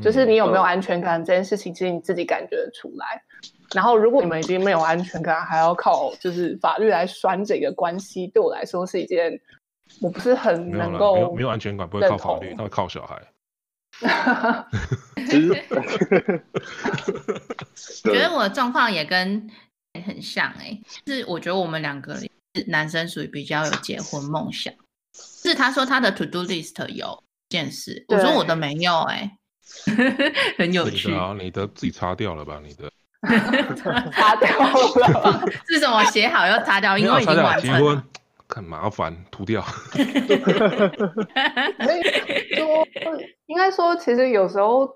[0.00, 3.20] 就是你有没有安全感这件事情，其实你自己感觉得出来。
[3.74, 9.40] 然后，如果你们已经没有安全感，还要靠就是法律来拴这个关系，对我来说是一件
[10.00, 13.20] 我不是很能够没有没有安全感，不会靠法律，他会靠小孩。
[18.04, 19.50] 我觉得我的状况也跟
[20.06, 22.16] 很像哎、欸，就是我觉得我们两个。
[22.66, 24.72] 男生属于比较有结婚梦想，
[25.14, 29.38] 是他说他的 to do list 有件事，我说我的没有哎、
[29.86, 31.14] 欸， 很有趣。
[31.14, 32.60] 啊，你的自己擦掉了吧？
[32.62, 32.90] 你的
[34.12, 36.98] 擦掉了， 是什么写好要擦掉？
[36.98, 37.78] 因为已经完成了。
[37.78, 38.02] 结婚
[38.48, 39.62] 很麻烦，涂掉。
[39.62, 40.04] 说
[43.46, 44.90] 应该说，其实有时候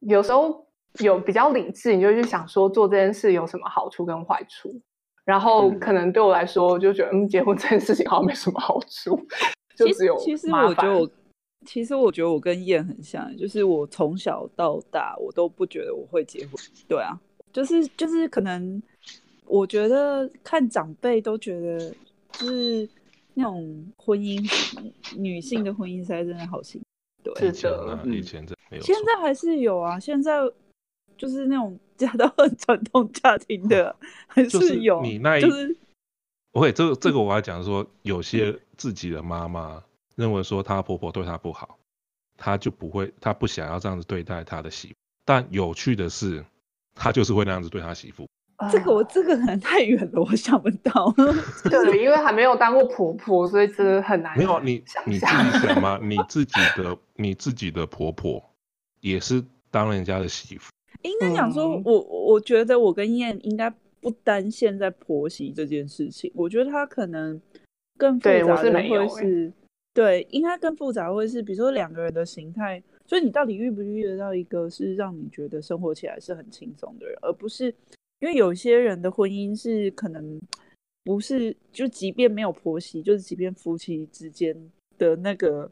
[0.00, 0.66] 有时候
[0.98, 4.82] 有比较理智，你就去想说做这件事有什么好处跟坏处。
[5.26, 9.20] 然后可能对我来说，就觉得嗯，结婚这件事情好像没什么好处，
[9.76, 11.10] 就只有其实我觉得我，
[11.66, 16.54] 其实我觉得我跟燕很像，就是我从小到大我都不觉得我会结婚。
[16.88, 17.20] 对啊，
[17.52, 18.80] 就是就是可能
[19.46, 21.92] 我觉得看长辈都觉得
[22.30, 22.88] 就是
[23.34, 24.40] 那种婚姻，
[25.16, 26.86] 女性的婚姻实在真的好辛苦。
[27.34, 28.82] 对，是的，以前这没有。
[28.84, 30.38] 现在还是有啊，现在
[31.18, 34.98] 就是那种嫁到很传统家庭的，还是有。
[35.00, 35.76] 就是、你那一，就是
[36.52, 39.82] ，OK，这个这个我要讲说，有些自己的妈妈
[40.14, 41.78] 认为说她婆婆对她不好，
[42.36, 44.94] 她就不会，她不想要这样子对待她的媳妇。
[45.24, 46.44] 但有趣的是，
[46.94, 48.26] 她就是会那样子对她媳妇。
[48.72, 51.12] 这个我这个可能太远了，我想不到。
[51.68, 54.34] 对，因为还没有当过婆婆，所以真的很难。
[54.38, 55.98] 没有你，你自己想吗？
[56.02, 58.42] 你自己的你自己的婆婆
[59.00, 60.70] 也是当人家的媳妇。
[61.02, 67.40] 应该讲说，嗯、我我觉得我跟燕应该不单现在婆媳这件事情，我觉得他可能
[67.98, 69.52] 更复杂的会是，是
[69.94, 77.74] 对，应该更复杂会是，比如说两个人的形态，所以你到底遇不遇得到一个是让你觉得生活起来是很轻松的人，而不是。
[78.20, 80.40] 因为有些人的婚姻是可能
[81.04, 84.56] 不是，就即便没有婆媳，就是即便夫妻之间
[84.96, 85.70] 的那个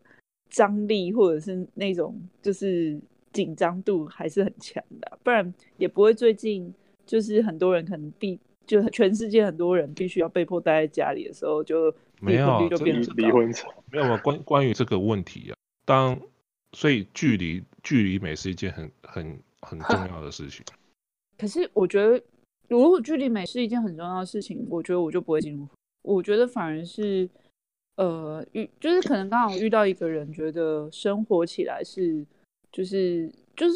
[0.51, 3.01] 张力或者是那种就是
[3.35, 6.73] 紧张度还是很强的，不然也不会最近
[7.05, 16.19] 就是很多人可能必就全世界很多人必须要被迫待在家里的时候，就离婚率就变成离婚潮没有关关于这个问题啊，当
[16.73, 20.65] 所以距离距离美是一件很很很重要的事情，
[21.37, 22.23] 可是我觉得。
[22.67, 25.69] 如果距离美是一件很重要的事情，我觉得我就不会进入。
[26.01, 27.29] 我觉得反而是，
[27.97, 32.25] 呃，遇就是可能刚好遇到一个人，觉得生活起来是，
[32.75, 33.75] 就是就是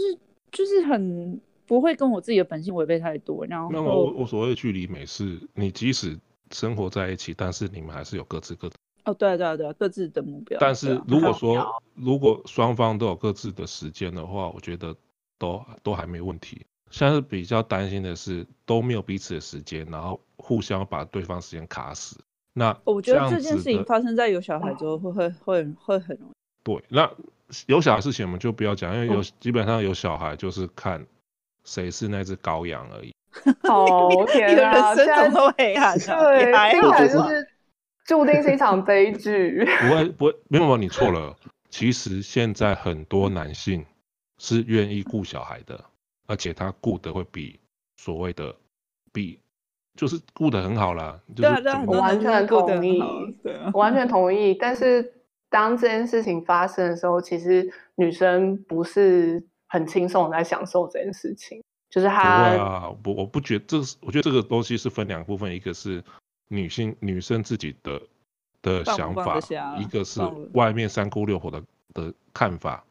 [0.50, 3.46] 就是很不会跟我自己的本性违背太多。
[3.46, 6.18] 然后，那么我我所谓的距离美是，你即使
[6.50, 8.74] 生活在一起，但是你们还是有各自各的。
[9.04, 10.58] 哦，对啊对啊对，啊各自的目标。
[10.61, 14.92] 但是如果说如果双方都有各自的时间的话，我觉得
[15.38, 16.66] 都都还没问题。
[16.90, 22.18] 现在是比较担心的是都没有彼此的时间，然后互相把对方时间卡死。
[22.52, 26.32] 那我觉得这件事情发生在有小孩之后会会会会很容易。
[26.76, 27.11] 对，那
[27.66, 31.07] 有小孩事情我们就不要讲，因为有基本上有小孩就是看
[31.64, 33.14] 谁是那只羔羊而已。
[33.68, 37.48] 哦天啊，现在都黑暗了，对，听起来就是
[38.04, 39.64] 注定是一场悲剧。
[39.81, 41.37] 不会不会，没有没有，你错了。
[41.70, 43.85] 其实现在很多男性
[44.38, 45.85] 是愿意顾小孩的。
[46.31, 47.59] 而且他顾的会比
[47.96, 48.54] 所谓的
[49.14, 49.40] 比
[49.96, 53.00] 就是顾得很好啦，对对，我完全同意，
[53.72, 54.52] 我完全同意。
[54.52, 55.11] 但是
[55.50, 66.04] 当这件事情发生的时候，其实女生不是很轻松在享受这件事情，就是她不啊，不，我不觉得这是，我觉得这个东西是分两部分，一个是
[66.48, 68.02] 女性女生自己的
[68.61, 70.20] 的想法放放，一个是
[70.52, 71.62] 外面三姑六婆的
[71.94, 72.84] 的看法。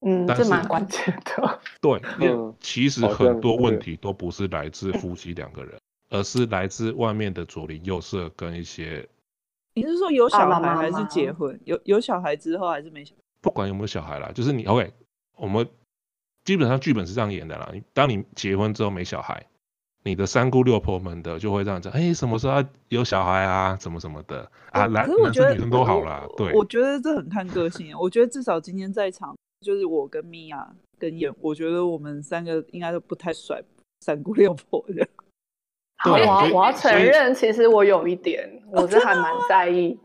[0.00, 1.60] 嗯，这蛮关键的。
[1.80, 9.08] 对，嗯，其实很多问题都不是来自夫妻两个人，而是来自外面的左邻右舍跟一些。
[9.74, 11.54] 你是说有小孩还是结婚？
[11.54, 13.20] 啊、有有小孩之后还是没小孩？
[13.40, 14.92] 不管有没有小孩啦，就是你 OK，
[15.36, 15.68] 我们
[16.44, 17.72] 基本上剧本是这样演的啦。
[17.92, 19.46] 当你结婚之后没小孩，
[20.04, 23.76] 你的三姑六婆们的就会这样讲：哎、欸，什么时候要有小孩啊？
[23.80, 24.86] 什么什么的啊？
[24.86, 26.26] 男男生女生都好啦。
[26.36, 27.96] 对，我觉得这很看个性。
[27.98, 29.34] 我觉得至少今天在场。
[29.60, 33.62] 就是我跟米娅跟燕，我觉得我们三个应该都不太甩
[34.00, 35.06] 三姑六婆的。
[36.00, 39.98] 好，我我要承认，其实我有一点， 我是还蛮在意。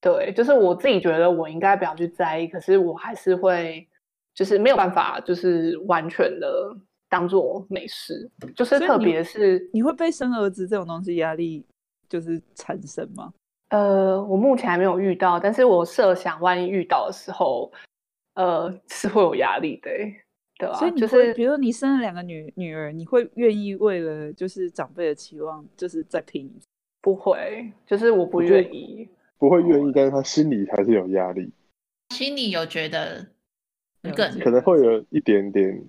[0.00, 3.86] 对，就是我自己觉得我应该不要去在意，可是我还是会，
[4.34, 6.74] 就是没有办法，就是完全的
[7.08, 8.28] 当做没事。
[8.56, 11.64] 就是特别是你，你会被生儿子这种东西压力
[12.08, 13.32] 就是产生吗？
[13.68, 17.70] 呃，我目前还没有遇到，但是我设想万一遇到的时候。
[18.34, 19.90] 呃，是会有压力的，
[20.74, 26.50] 所以就是，比如说你生了两个女女儿，你会愿意为了就是长辈的期望，就是再拼？
[27.00, 31.50] 不会，就是我不愿意，不会愿意，但是他心里还是有压力，
[32.10, 33.26] 心里有觉得
[34.14, 35.82] 更可能会有一点点，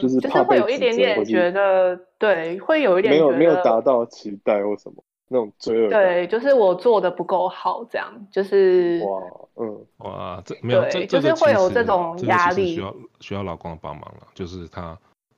[0.00, 5.04] 就是就是会有一点点觉得，对，会有一点没有没有达到期待或什么。
[5.34, 9.20] 那种罪恶感，对，就是我做的不够好，这样就是哇，
[9.56, 14.28] 嗯，哇，这没有，对，就是会有这种压力，需要需要老公的帮忙了。
[14.32, 14.96] 就是他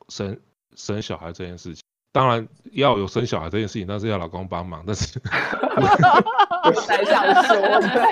[0.09, 0.39] 生
[0.75, 1.83] 生小孩这件事情，
[2.13, 5.19] 当然要有生小孩这件事情，但是要老公帮忙，但是
[6.65, 8.05] 我才想说，对，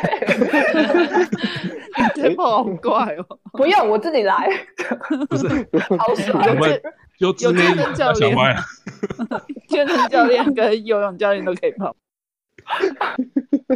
[2.33, 4.49] 这好怪哦，不用我自己来，
[5.29, 5.69] 不是，
[5.99, 6.43] 好爽。
[7.19, 8.37] 有健身教练，
[9.69, 11.95] 健身教练跟游泳教练都可以跑。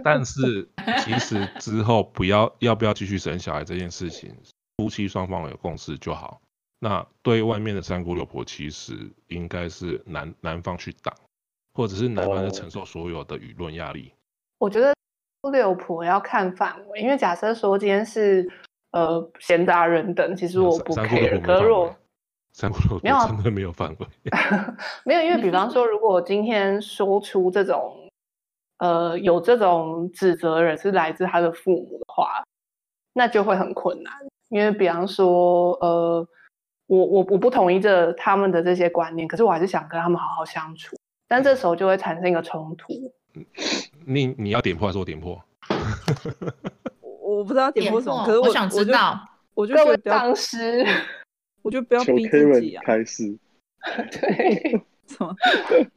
[0.03, 0.69] 但是
[1.05, 4.35] 其实之后不要要不要继续生小孩这件事情，
[4.77, 6.41] 夫妻双方有共识就好。
[6.81, 8.95] 那对外面的三姑六婆，其实
[9.27, 11.13] 应该是男男方去挡，
[11.75, 14.13] 或者是男方在承受所有的舆论压力。
[14.59, 14.95] 我觉得
[15.53, 18.49] 六婆要看范围，因为假设说今天是
[18.93, 21.41] 呃闲杂人等，其实我不 care。
[21.43, 21.95] 可是如果
[22.53, 24.07] 三姑六婆真的没有范围，
[25.05, 28.11] 没有，因为比方说，如果今天说出这种
[28.79, 32.43] 呃有这种指责人是来自他的父母的话，
[33.13, 34.13] 那就会很困难。
[34.49, 36.27] 因为比方说，呃，
[36.87, 40.97] 我我我不同意这他们的这些观念，可是我还是想跟他们好好相处，
[41.29, 42.93] 但这时候就会产生一个冲突。
[44.05, 45.41] 你你要点破还是我点破？
[47.23, 49.21] 我不知道点破什么，可是我，我想知道。
[49.55, 50.87] 我就觉得当时，
[51.63, 52.83] 我就不要逼自己啊。
[52.85, 53.37] 开始，
[54.13, 55.35] 对， 什么？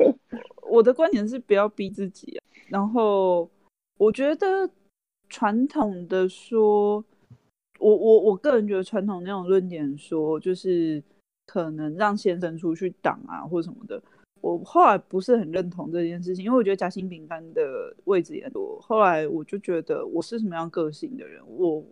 [0.70, 2.44] 我的观点是不要逼自己啊。
[2.68, 3.50] 然后
[3.98, 4.70] 我觉得
[5.30, 7.04] 传统的说。
[7.80, 11.04] 我我我个人觉得传统那种论点说，就是
[11.48, 14.00] 可能让先生出去挡啊或什么的，
[14.40, 18.80] 我后来不是很认同这件事情，因为我觉得夹心饼干的位置也多。
[18.80, 21.84] 后来我就觉得我是什么样个性的人，我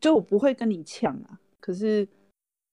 [0.00, 2.06] 就我不会跟你抢啊，可是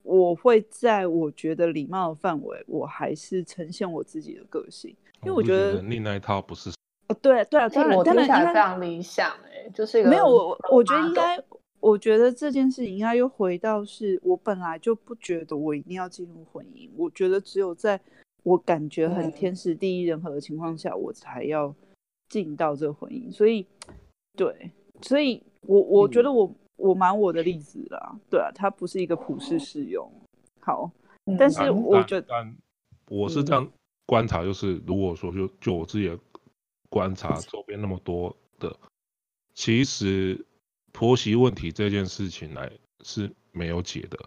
[0.03, 6.71] 我会在我觉得礼貌的范围，我还是呈现我自己的个性，因为我觉得你那一套不是
[7.07, 11.41] 哦，对对啊，当然我听起来当然非常理想哎、欸，就是一个没有我我觉得应该。
[11.81, 16.89] 我觉得这件事情应该又回到是，我本来就不觉得我一定要进入婚姻。
[16.97, 17.97] 我觉得只有在
[18.43, 21.73] 我感觉很天时地利人和的情况下，我才要
[22.27, 23.31] 进到这个婚姻。
[23.31, 23.65] 所以，
[24.35, 24.69] 对，
[25.01, 30.11] 所以我我觉得我我蛮我的例子啦，对啊，它不是一个普世适用。
[30.59, 30.91] 好，
[31.37, 32.55] 但是我觉得，但
[33.09, 33.69] 我是这样
[34.05, 36.17] 观察，就是如果说就就我自己的
[36.89, 38.75] 观察，周边那么多的，
[39.53, 40.45] 其实。
[40.91, 42.69] 婆媳问题这件事情来
[43.05, 44.17] 是没有解的，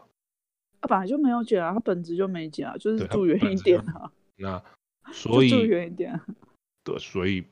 [0.81, 4.13] 他本来就没有解啊，他本质就没解啊，就是住 远一点啊。
[4.37, 4.63] 那
[5.13, 6.19] 所以住远一点，
[6.85, 7.45] 对，所以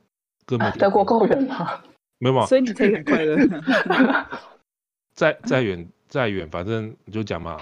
[0.47, 1.83] 根本德国够远吗？
[2.19, 3.37] 没有嘛，所以你可以很快乐。
[5.15, 7.59] 再再远再远，反正你就讲嘛，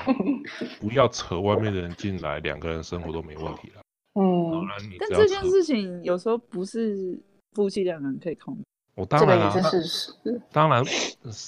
[0.80, 3.82] 不要扯外面的人进来，两个人生活都没问题了。
[4.14, 4.66] 嗯，
[4.98, 7.18] 但这件事情有时候不是
[7.52, 8.62] 夫妻两个人可以控制。
[8.94, 10.42] 我当然啊，这是事实。
[10.50, 10.82] 当然，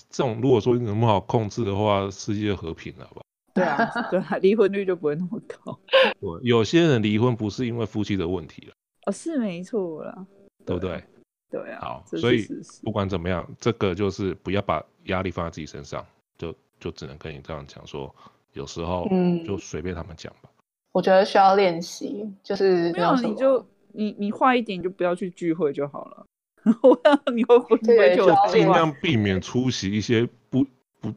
[0.09, 3.23] 这种如果说能不好控制的话，世界和平了吧？
[3.53, 5.77] 对啊，对啊， 离婚率就不会那么高。
[6.21, 8.75] 对，有些人离婚不是因为夫妻的问题了。
[9.07, 10.27] 哦，是没错啦，
[10.65, 11.03] 对不对？
[11.51, 11.81] 对啊。
[11.81, 12.47] 好，所以
[12.83, 16.05] 不管怎么样，这个就是不要把压力放在自己身上，
[16.39, 18.15] 就就只能跟你这样讲说，
[18.53, 20.51] 有时候嗯，就随便他们讲吧。
[20.93, 26.27] 我觉得需要练习，就是没有你就你你坏一点就不要去聚会就好了。
[26.83, 30.63] 我让你会不会就尽量避免出席一些不
[31.01, 31.11] 不，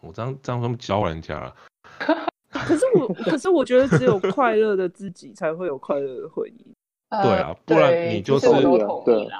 [0.00, 1.56] 我这样这样他们教人家了。
[2.50, 6.46] 可是我可是我觉得只有快乐的自己才会有快乐的婚
[7.10, 7.22] 姻。
[7.22, 8.46] 对啊，不然你就是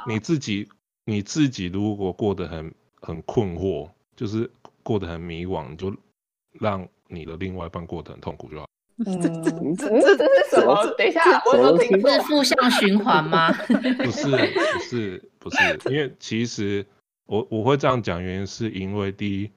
[0.06, 0.68] 你自己
[1.04, 4.50] 你自己如果过得很很困惑，就是
[4.82, 5.94] 过得很迷惘，你就
[6.52, 8.66] 让你的另外一半过得很痛苦就好。
[9.06, 10.86] 嗯，这这这这是什么？
[10.98, 13.50] 等一下，我都听是负向循环吗？
[14.04, 16.84] 不是，不是，不是，因为其实
[17.24, 19.50] 我我会这样讲，原因是因为第一，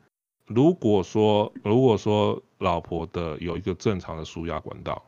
[0.48, 5.04] 如果说如果说老婆的有一个正常的输压管道，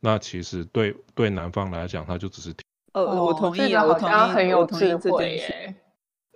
[0.00, 5.74] 那其实对对男方来讲，他就只是听呃，我同意，我同意，很有智慧耶，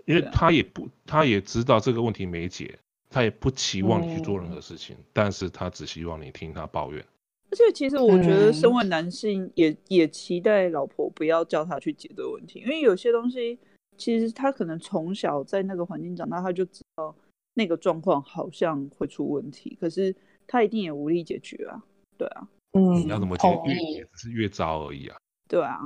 [0.04, 2.78] 因为他也不，他也知道这个问题没解，
[3.10, 7.04] 他也不期望你去做任何事情，但是他只希望你听他抱怨。
[7.50, 13.58] 而且其实我觉得，身为男性也、嗯、也期待老婆不要叫他去解决问题，因为有些东西
[13.96, 17.14] 其实他可能从小在那个环境长大，他就知道
[17.54, 20.14] 那个状况好像会出问题，可是
[20.46, 21.80] 他一定也无力解决啊，
[22.18, 25.16] 对啊，嗯，你要怎么解决也只是越糟而已啊，
[25.48, 25.78] 对啊，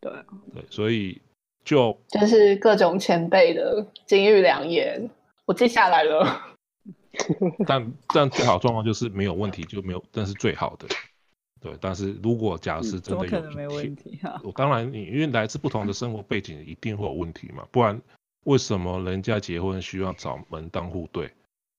[0.00, 0.24] 对啊，
[0.54, 1.20] 对，所以
[1.64, 5.10] 就就是各种前辈的金玉良言，
[5.46, 6.52] 我记下来了。
[7.66, 10.86] 但但最好状况就是没有问题就没有，但是最好的，
[11.62, 11.74] 对。
[11.80, 14.38] 但是如果假设真的有，可能没问题啊？
[14.44, 17.66] 我当然你因为来自不同的生活背景，一定会有问题嘛。
[17.72, 17.98] 不然
[18.44, 21.32] 为什么人家结婚需要找门当户对，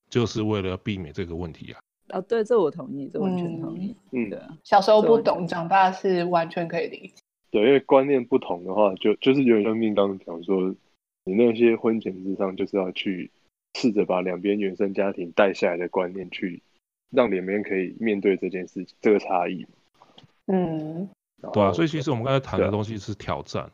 [0.09, 1.79] 就是为了避免这个问题啊？
[2.09, 3.95] 啊，对，这我同意，这完全同意。
[4.11, 4.39] 嗯，对。
[4.63, 7.13] 小时候不懂，长大是完全可以理解。
[7.51, 10.75] 对，因为观念不同的话，就就是有点像命刚刚讲说，
[11.23, 13.31] 你那些婚前之上就是要去。
[13.73, 16.63] 试着把两边原生家庭带下来的观念去，
[17.11, 19.67] 让两边可以面对这件事情，这个差异。
[20.47, 21.07] 嗯，
[21.53, 23.69] 对啊，所以其实我们刚才谈的东西是挑战。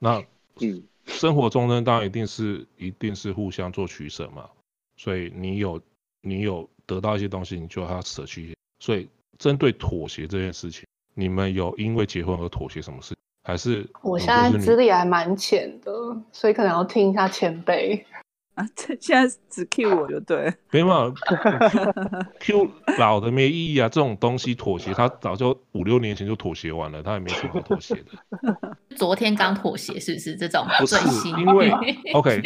[0.00, 0.20] 那
[0.60, 4.50] 嗯，生活中呢，当然一定是一定是互相做取舍嘛。
[4.96, 5.80] 所以你有
[6.22, 8.54] 你有得到一些东西，你就要舍弃。
[8.78, 9.08] 所以
[9.38, 13.14] 针对妥协这件事情，你们有因为结婚而妥协什么事？
[13.44, 15.92] 还是我现在资历还蛮浅的，
[16.30, 18.06] 所以可能要听一下前辈。
[18.54, 28.76] 啊，这现在只 Q 我就对，没办法，Q 老的没意义啊，这种东西妥协，他早就五六年前就妥协完了，他也没什么妥协的。
[28.94, 30.66] 昨天刚妥协是不是这种？
[30.78, 30.96] 不是，
[31.40, 31.70] 因为
[32.12, 32.42] OK，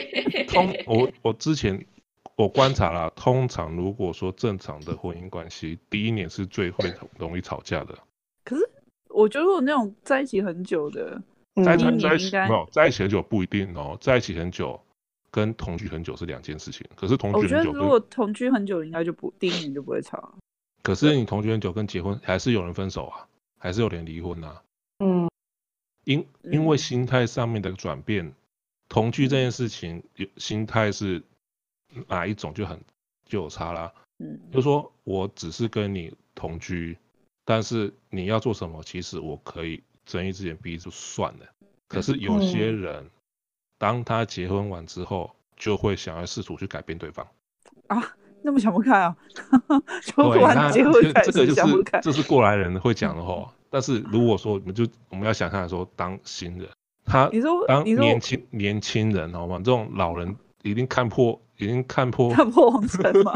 [0.48, 1.78] 通我我之前
[2.40, 7.98] 我观察了，通常如果说正常的婚姻关系，第一年是最会容易吵架的。
[8.44, 8.66] 可是
[9.08, 11.22] 我觉得如果那种在一起很久的，
[11.62, 14.80] 在一起没有在一起很久不一定哦，在一起很久。
[15.32, 20.34] 跟同居很久是两件事情，可是同居很久，我觉得如果同居很久，应该就不第一年就不会吵。
[20.82, 24.60] 可是你同居很久跟结婚，还是有人分手啊，还是有人离婚啊。
[24.98, 25.30] 嗯，
[26.02, 28.34] 因因为心态上面的转变，
[28.88, 30.02] 同居这件事情，
[30.36, 31.22] 心态是
[32.08, 32.80] 哪一种就很
[33.26, 33.92] 就有差啦。
[34.18, 36.96] 嗯，就是说我只是跟你同居，
[37.44, 41.46] 但是你要做什么，其实我可以睁一只眼闭一只就算了。
[41.88, 43.04] 可是有些人。
[43.04, 43.10] 嗯
[43.80, 47.26] 当他结婚完之后，就会想要试图去改变对方
[47.86, 47.96] 啊，
[48.42, 49.16] 那么想不开啊？
[50.04, 53.50] 就完结婚开始想不开，这是过来人会讲的话。
[53.70, 56.68] 但是如果说我们就我们要想象说，当新人，
[57.06, 59.56] 他你说当年轻年轻人好吗？
[59.56, 63.32] 这种老人一定看破，已经看破看破红尘嘛，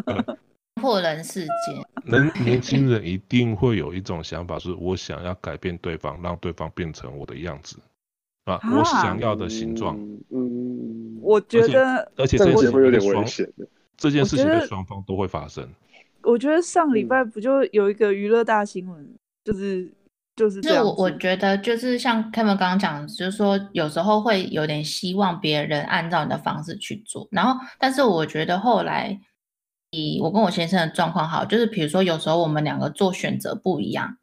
[0.80, 1.84] 破人世间。
[2.04, 7.78] 人年轻人一定会有一种想法，是我想要改变对方，让对方变成我的样子。
[8.44, 9.98] 啊，我想要的形状。
[10.30, 13.66] 嗯，我觉得，而且这件事情会有点危险的。
[13.96, 15.68] 这件事情的双方都会发生。
[16.22, 19.90] 我觉得上礼拜不就有一个娱乐大新闻，就是
[20.36, 20.84] 就是这样。
[20.84, 29.18] 我我觉得就是像他们刚刚讲，就是说有时候会有点希望别人按照你的方式去做，然后但是我觉得后来
[29.90, 34.18] 以我跟我先生的状况好，就是比如说有时候我们两个做选择不一样。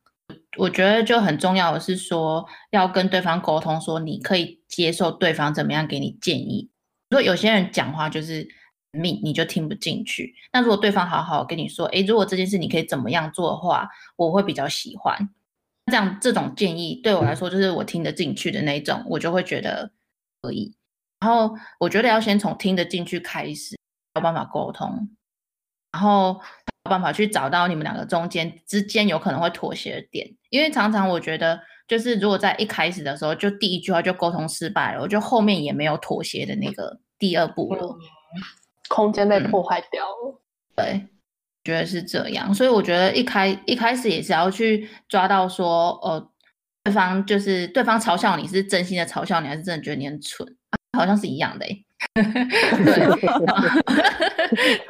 [0.57, 6.69] 我觉得就很重要的是说，要跟对方沟通，说你可以接受对方怎么样给你建议。
[7.09, 8.47] 如果有些人讲话就是
[8.91, 10.35] 命，你就听不进去。
[10.51, 15.27] 那如果对方好好跟你说，诶，如果这件事你可以怎么样做的话，我会比较喜欢。
[15.85, 19.91] 这样这种建议对我来说就是我听得进去的那种，我就会觉得
[20.41, 20.75] 可以。
[21.19, 23.77] 然后我觉得要先从听得进去开始，
[24.15, 25.09] 有办法沟通，
[25.91, 26.41] 然后。
[26.85, 31.57] 有办法去找到你们两个中间之间有可能会妥协的点，因为常常我觉得，
[31.87, 37.95] 就是如果在一开始的时候就第一句话就沟通失败了，我就后面也没有妥协的那个第二步了，
[38.89, 40.41] 空间被破坏掉了。
[40.75, 41.07] 嗯，对，
[41.63, 46.29] 觉得是这样，所以我觉得一开一开始也是要去抓到说，哦，
[46.83, 50.47] 对方就是对方嘲笑你是真心的嘲笑你，还是真的觉得你很蠢，
[50.97, 51.85] 好像是一样的欸。
[52.13, 52.27] 对，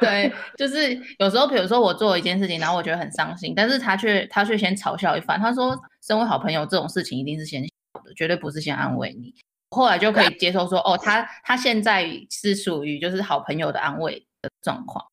[0.00, 5.38] 对，就是有时候，比如说我做一件事情，然后我觉得很伤心，但是他却他却先嘲笑一番。
[5.38, 7.68] 他说，身为好朋友，这种事情一定是先笑
[8.04, 9.32] 的，绝对不是先安慰你。
[9.70, 15.04] 后来就可以接受说，哦，他他现在是属于就是好朋友的安慰的状况，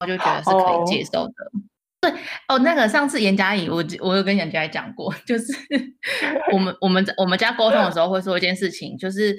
[0.00, 1.34] 我就觉得是可以接受的。
[2.00, 2.10] 对，
[2.48, 5.52] 哦，那个上次严佳怡，我我有跟严佳怡讲过，就是
[6.52, 9.38] 我们我们我们家沟通的时候会说一件事情，就是。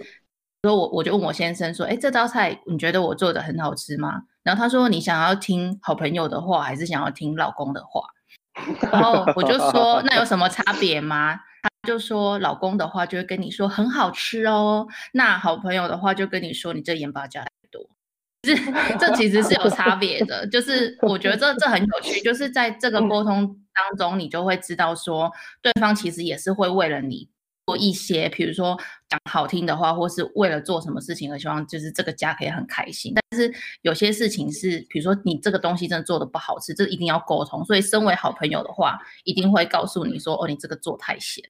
[0.63, 4.23] 说我我就问我先生说，哎，这道菜你觉得我做的很好吃吗？
[4.41, 8.01] 然后他说，你想要听好朋友的话，还是想要听老公的话？
[8.91, 11.35] 然后我就说，那有什么差别吗？
[11.61, 17.45] 他就说，老公的话就会跟你说很好吃哦，那好朋友的话就跟你说你这盐巴加。
[18.55, 25.31] 这这其实是有差别的，就是我觉得这这很有趣，就是在这个沟通当中，你就会知道说，
[25.61, 27.29] 对方其实也是会为了你。
[27.67, 28.79] 做一些，比如说
[29.09, 33.13] 讲好听的话，或是为了做什么事情而希望就是这个家可以很开心。
[33.13, 37.65] 但是有些事情是，比如说你这个东西真的做的不好吃，这一定要沟通。
[37.65, 41.43] 所以身为好朋友的话，一定会告诉你说，哦，你这个做太咸。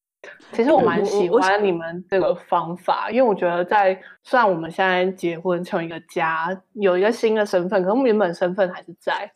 [0.51, 9.31] 其实我蛮喜欢你们这个方法，因为我觉得在虽然我们现在结婚成一个家，有一个新的身份，可是我们原本身份还是在，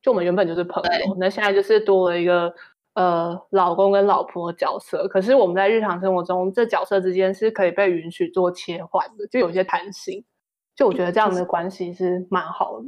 [0.00, 2.54] 就我们原本就是朋友，那现在就是多了一个。
[2.94, 10.22] 呃，老公跟老婆的角色，可是我们在日常生活中，这角色之间是可以被允许做切换的，就有些弹性。
[10.76, 12.86] 就我觉得这样的关系是蛮好的。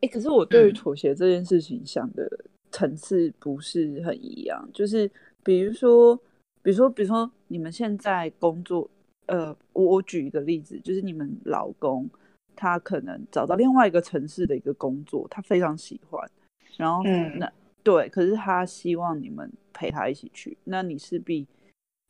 [0.00, 2.28] 欸，可是我对于妥协这件事情想的
[2.72, 4.68] 层次不是很一样。
[4.74, 5.08] 就是
[5.44, 6.18] 比如说，
[6.66, 8.90] 比如说，比如说，你们现在工作，
[9.26, 12.10] 呃，我我举一个例子，就是你们老公
[12.56, 16.28] 他可能找到另外一个城市的一个工作，他非常喜欢，
[16.76, 17.46] 然后那。
[17.46, 17.52] 嗯
[17.86, 21.46] 对，可是他希望你们陪他一起去，那你势必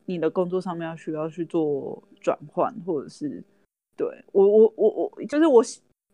[0.07, 3.45] 你的工作上面要需要去做转换，或者是
[3.95, 5.63] 对我我我我就是我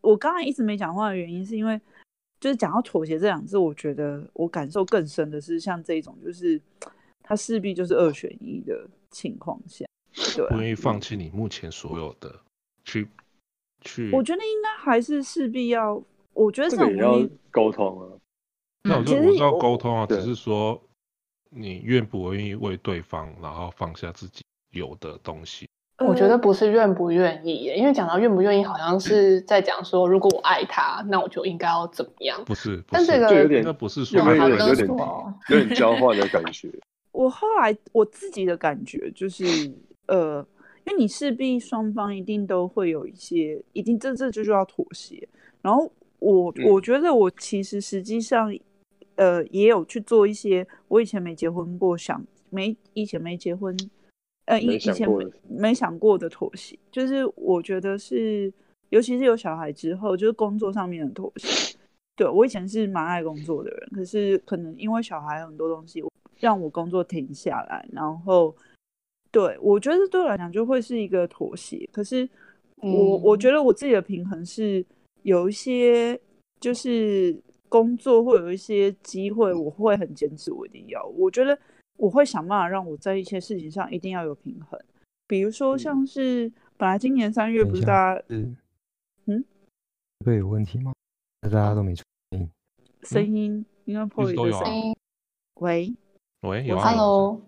[0.01, 1.80] 我刚才一直没讲话的原因，是因为
[2.40, 6.61] 就是讲到妥协这两字，我觉得我感受更深的是像这种，就是
[7.33, 9.87] 他他势必就是二选一的情况下，
[10.37, 12.30] 对、啊，不愿意放弃你目前所有的
[12.85, 13.09] 去
[13.80, 14.11] 去。
[14.12, 16.03] 我觉得应该还是势必要，
[16.35, 18.05] 我觉得这个也要沟通啊。
[18.83, 20.78] 那我就我知道沟通啊，只是说
[21.49, 24.43] 你愿不愿意为对方，然后放下自己
[24.74, 25.66] 有的东西。
[26.05, 32.45] 我觉得不是愿不愿意耶，因为讲到愿不愿意，好像是在讲说，如果我爱他，那我就应该要怎么样？
[32.45, 36.68] 不是，不是但这个就有点，那不是说有点有点有点，有有点交换的感觉。
[37.13, 39.45] 我后来我自己的感觉就是，
[40.07, 40.45] 呃，
[40.85, 45.29] 因为你势必双方一定都会有一些，一定这这就要妥协。
[45.61, 48.53] 然后我、嗯、我觉得我其实实际上，
[49.15, 53.77] 呃，也有去做一些，我以前没结婚过，想没以前没结婚。
[54.47, 58.53] 呃，以以前没没想过的妥协，就是我觉得是，
[58.89, 61.79] 尤其是有小孩之后，就是工作上面的妥协。
[62.17, 66.03] 对，我以前是蛮爱工作的人，可是可能因为小孩很多东西，
[66.43, 67.88] 让我工作停下来。
[67.90, 68.55] 然后，
[69.30, 71.88] 对，我觉得对我来讲就会是一个妥协。
[71.90, 72.28] 可是
[72.76, 74.84] 我、嗯、我觉得我自己的平衡是
[75.22, 76.20] 有一些，
[76.61, 77.34] 就是
[77.70, 81.03] 工作会有一些机会，我会很坚持，我一定要。
[81.16, 81.59] 我觉得。
[81.99, 84.80] 我会想办法让我在一些事情上一定要有平衡，
[85.28, 88.57] 比如说像是本来今年三月不是大家嗯
[89.26, 89.45] 嗯
[90.24, 90.93] 会有问题吗？
[91.43, 92.51] 大家都没出声音，
[93.03, 94.97] 声音应该破一个声音。
[95.61, 95.95] 喂
[96.43, 97.40] 喂，有，Hello，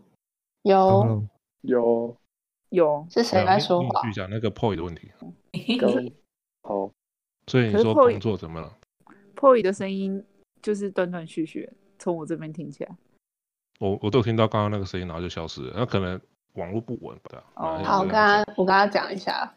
[0.62, 1.26] 有
[1.62, 2.16] 有
[2.68, 4.01] 有，是谁在说话？
[4.03, 5.11] 继续讲那个破的问题。
[6.62, 6.90] 好，
[7.49, 8.72] 所以你说工作怎么了？
[9.34, 10.24] 破的声音
[10.62, 11.68] 就是断断续续，
[11.99, 12.97] 从我这边听起来。
[13.80, 15.72] 我我都听到刚刚那个声音，然后就消失了。
[15.76, 16.20] 那可能
[16.53, 17.42] 网络不稳吧？
[17.57, 19.53] 哦，好，我跟他我跟他讲一下。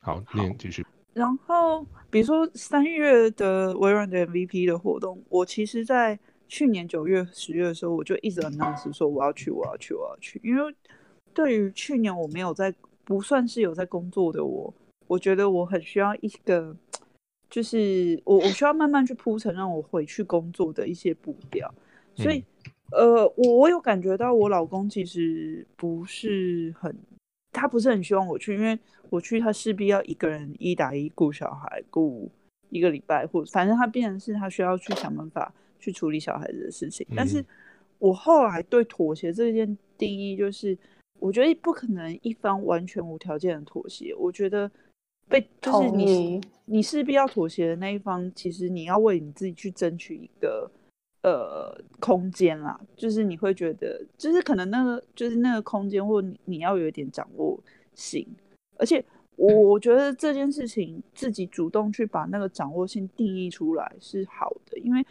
[0.00, 0.86] 好，你继续。
[1.12, 6.18] 然后，比如说三月的微软的 MVP 的活动，我其实在
[6.48, 10.40] 去年九月、十月的时候，我就一直 announce 说我要去，我要去，我要去。
[10.42, 10.74] 因为
[11.32, 12.74] 对于去年我没有在，
[13.04, 14.74] 不算是有在工作的我，
[15.06, 16.74] 我觉得我很需要一个，
[17.48, 21.72] 就是我我需要慢慢去铺陈，让我回去工作的一些步调，
[22.14, 22.38] 所以。
[22.38, 22.44] 嗯
[22.90, 26.96] 呃，我我有感觉到我老公其实不是很，
[27.52, 28.78] 他不是很希望我去，因为
[29.10, 32.30] 我去他势必要一个人一打一顾小孩，顾
[32.70, 37.06] 一个礼拜，或者反正他变成是他需要去想办法去处理小孩子的事情。
[37.14, 37.44] 但是
[37.98, 40.76] 我后来对妥协这件定义就是，
[41.18, 44.14] 我觉得不可能一方完全无条件的妥协。
[44.14, 44.70] 我觉得
[45.28, 50.70] 被就是你你势必要妥协的那一方，其实你要为你自己去争取一个。
[51.22, 57.58] 呃，空间啦，就是你会觉得，就是可能那个，就是那个空间，或你你要有一点掌握
[57.92, 58.24] 性。
[58.78, 59.04] 而且
[59.34, 65.04] 我我觉得这件事情自己主动去把那个掌握性定义出来是好的，因为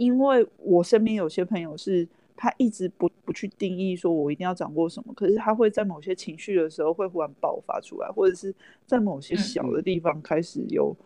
[0.00, 8.54] 因为我身边有些朋友是，他一直不不去定义说我一定要掌握什么，可是他会在某些情绪的时候会忽然爆发出来，或者是
[8.86, 10.96] 在某些小的地方开始有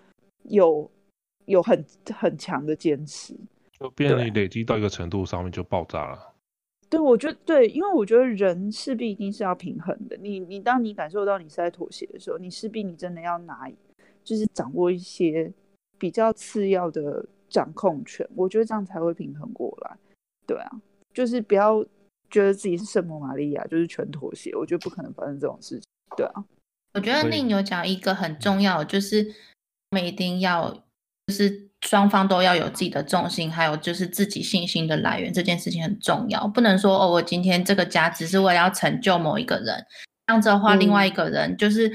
[0.45, 0.89] 有
[1.47, 1.85] 有很
[2.15, 3.35] 很强的坚持。
[3.81, 6.33] 就变你累积到一个程度上面就爆炸了。
[6.89, 10.17] 对，我觉得对，因为我觉得人势必一定是要平衡的。
[10.19, 13.69] 你你当你感受到你是在妥协的时候，你势必你真的要拿，
[14.23, 15.53] 就是掌握一些
[15.99, 18.29] 比较次要的掌控权。
[18.35, 19.97] 我觉得这样才会平衡过来。
[20.45, 20.71] 对啊，
[21.15, 21.83] 就是不要
[22.29, 24.53] 觉得自己是圣母玛利亚，就是全妥协。
[24.57, 25.83] 我觉得不可能发生这种事情。
[26.17, 26.45] 对啊，
[26.95, 29.33] 我觉得宁有讲一个很重要，就是
[29.93, 30.71] 我们一定要
[31.29, 31.63] 就是。
[31.85, 36.49] 双方都要有自己的重心，还有就是自己信心的来源，这件事情很重要。
[36.49, 39.85] 不能说哦，我今天这个家只是为了要成就某一个人，
[40.27, 41.93] 这样子的话，另外一个人就是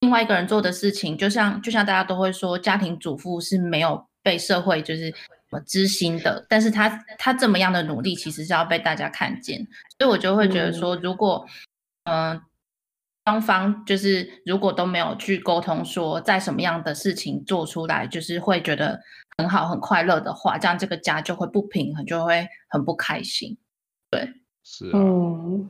[0.00, 5.14] 另外一个人做的事情，就像就像大家都会说，家庭主妇是没有被社会就是
[5.66, 6.88] 知心的，但是他
[7.18, 9.58] 他这么样的努力，其实是要被大家看见。
[9.98, 11.46] 所以我就会觉得说，如果
[12.04, 12.32] 嗯。
[12.32, 12.42] 呃
[13.28, 18.98] 双方就是如果都没有去沟通，说在什么样的事情做出来，就是会觉得
[19.36, 23.54] 很好、很快乐的话，这样这个家就会不平衡，就会很不开心。
[24.10, 24.32] 对，
[24.64, 25.68] 是啊，嗯，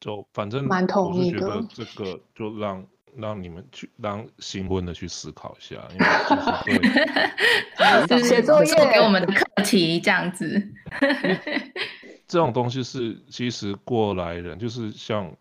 [0.00, 1.46] 就反正蛮同意的。
[1.46, 2.84] 我是觉得这个就让
[3.18, 6.06] 让你们去让新婚的去思考一下，因为
[8.06, 10.60] 就是 写作业给我们的课题这样子。
[12.28, 15.34] 这种东西是其实过来人，就是像。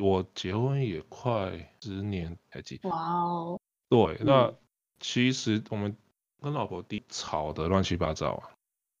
[0.00, 1.52] 我结婚也快
[1.82, 2.90] 十年才结婚。
[2.90, 3.60] 哇哦！
[3.90, 4.50] 对，那
[5.00, 5.94] 其实我们
[6.40, 8.48] 跟老婆弟吵得乱七八糟啊。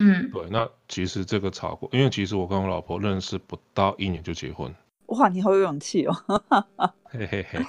[0.00, 4.70] 嗯，对，那其实这个吵过，因为其实我跟我老婆认识不到一年就结婚。
[5.06, 6.14] 哇，你好有勇气哦！
[7.10, 7.64] 嘿嘿嘿，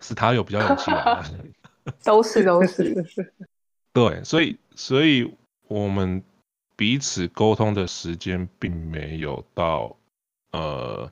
[0.00, 1.24] 是他有比较勇气啊。
[2.04, 3.04] 都是都是。
[3.92, 5.34] 对，所以所以
[5.68, 6.22] 我们
[6.76, 9.96] 彼此沟通的时间并没有到。
[10.52, 11.10] 呃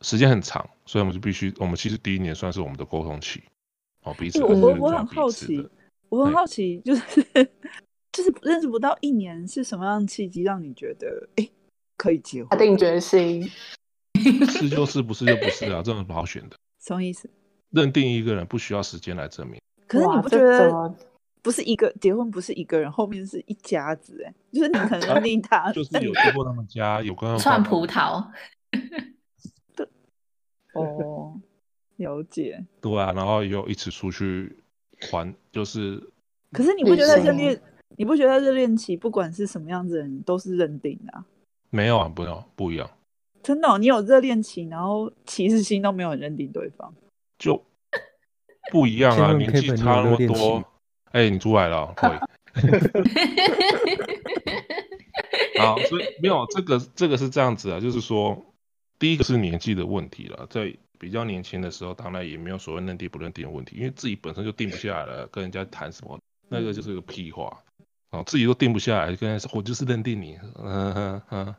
[0.00, 3.40] 时间很长，所以我们就必须，我们其实第一年算是我们的沟通期，
[4.02, 4.42] 哦，彼此。
[4.42, 5.68] 我我很好奇，
[6.08, 7.22] 我很好奇，就是
[8.10, 11.48] 就是认识不到一年，是什么样的契机让你觉得哎
[11.96, 12.48] 可以结婚？
[12.50, 13.48] 下定决心，
[14.46, 16.56] 是就是，不是就不是啊，这种不好选的。
[16.80, 17.28] 什么意思？
[17.70, 19.60] 认定一个人不需要时间来证明。
[19.86, 20.94] 可是你不觉得？
[21.42, 28.22] 不是一个结婚，不是一个人，后面是一家子哎，就是你可能认定他，啊、就是有去过他们家，有跟串葡萄，
[29.74, 29.88] 对，
[30.74, 31.40] 哦，
[31.96, 34.54] 了解，对啊，然后又一起出去
[35.12, 35.98] 玩，就是，
[36.52, 37.58] 可是你不觉得热恋，
[37.96, 41.24] 你不觉得热恋期不管是什么样子的人都是认定的、啊？
[41.70, 42.90] 没有啊，不用不一样，
[43.42, 46.92] 真的、哦，你有热恋期，然后其实心都没有认定对方，
[47.38, 47.64] 就
[48.70, 50.62] 不一样啊， 年纪差那么多。
[51.12, 51.94] 哎、欸，你出来了。
[55.58, 58.40] 好，所以没有这个，这个是这样子啊，就是说，
[58.98, 66.18] 第一个是年纪的问题了，在比较年轻的时候，当然也没有所谓认定不认定的问题，因为自己本身就定不下来了，跟人家谈什么，
[66.48, 67.58] 那个就是个屁话
[68.10, 71.54] 啊，自己都定不下来，跟人家说我就是认定你，嗯哼哼，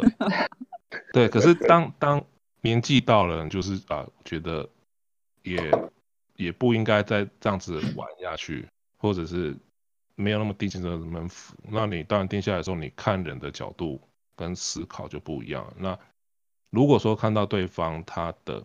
[0.00, 2.24] 对， 对，可是当当
[2.60, 4.68] 年纪到了，就是啊，觉得
[5.42, 5.70] 也
[6.36, 8.68] 也不应该再这样子玩下去。
[8.96, 9.54] 或者是
[10.14, 14.00] 没有那么定性的门府，那你当然定下来的时候，你看人的角度
[14.34, 15.74] 跟思考就不一样。
[15.76, 15.98] 那
[16.70, 18.64] 如果说看到对方他的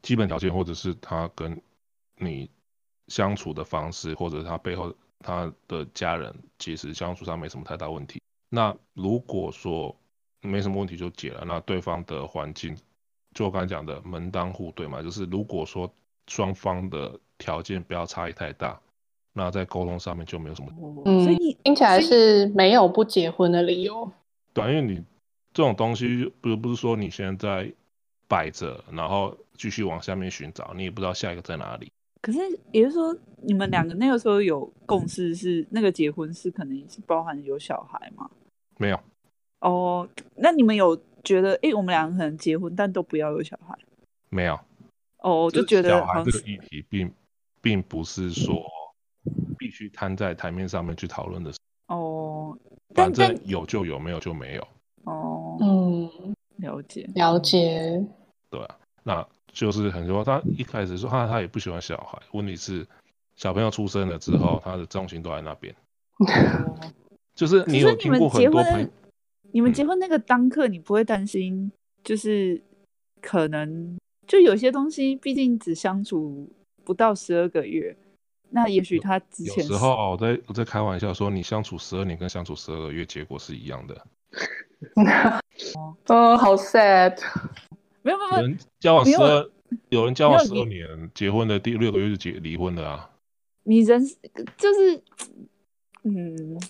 [0.00, 1.60] 基本条件，或者是他跟
[2.18, 2.48] 你
[3.08, 9.99] 相处的方式，或者他背后他的家人其实相处上没什么太大问题，那如果说
[10.42, 12.76] 没什么问题就解了，那对方的环境
[13.34, 15.92] 就我刚才讲的门当户对嘛，就是如果说
[16.26, 18.80] 双方的条件不要差异太大。
[19.32, 24.10] 那在沟通上面就没有什么，嗯，所以听起来是没有不结婚的理由。
[24.52, 24.96] 对，因为你
[25.54, 27.72] 这种东西不是不是说你现在
[28.26, 31.92] 摆着，然后继续往下面寻找，你也不知道下一个在哪里。
[32.20, 32.40] 可是
[32.72, 38.28] 也就是说，你们两个那个时候有共识是那个结婚是可能也是包含有小孩吗？
[38.78, 38.98] 没有。
[39.60, 43.74] 哦，那你们有觉得，哎、欸，我们两个可能结婚，但都不要有小孩？
[44.28, 44.58] 没有。
[45.18, 47.12] 哦，我就觉得小孩这个议题并
[47.60, 48.62] 并不是说。
[49.58, 51.58] 必须摊在台面上面去讨论的事
[51.88, 52.56] 哦，
[52.94, 54.66] 反正有就有，没有就没有
[55.04, 55.58] 哦。
[55.60, 56.10] 嗯，
[56.56, 58.02] 了解了解。
[58.48, 62.86] 对啊，那就是很多他一开始说他他也不喜欢小孩，问题是
[63.36, 65.76] 小朋友出生了之后，他的重心都在那边。
[67.34, 68.88] 就是你有听过很多朋友，
[69.52, 71.70] 你们结婚那个当刻，你不会担心，
[72.04, 72.62] 就是
[73.20, 76.48] 可能就有些东西，毕竟只相处
[76.84, 77.96] 不到十二个月。
[78.52, 84.06] 那也许他之前有时候我在我在开玩笑说，你相处十二年跟相处十二个月结果是一样的。
[86.08, 87.16] 哦，好 sad。
[88.02, 89.50] 没 有没有，有人交往十二，
[89.90, 93.10] 有人交往十二年，结婚的第六个月就结离婚了啊。
[93.62, 94.04] 你人
[94.56, 95.02] 就是，
[96.02, 96.60] 嗯，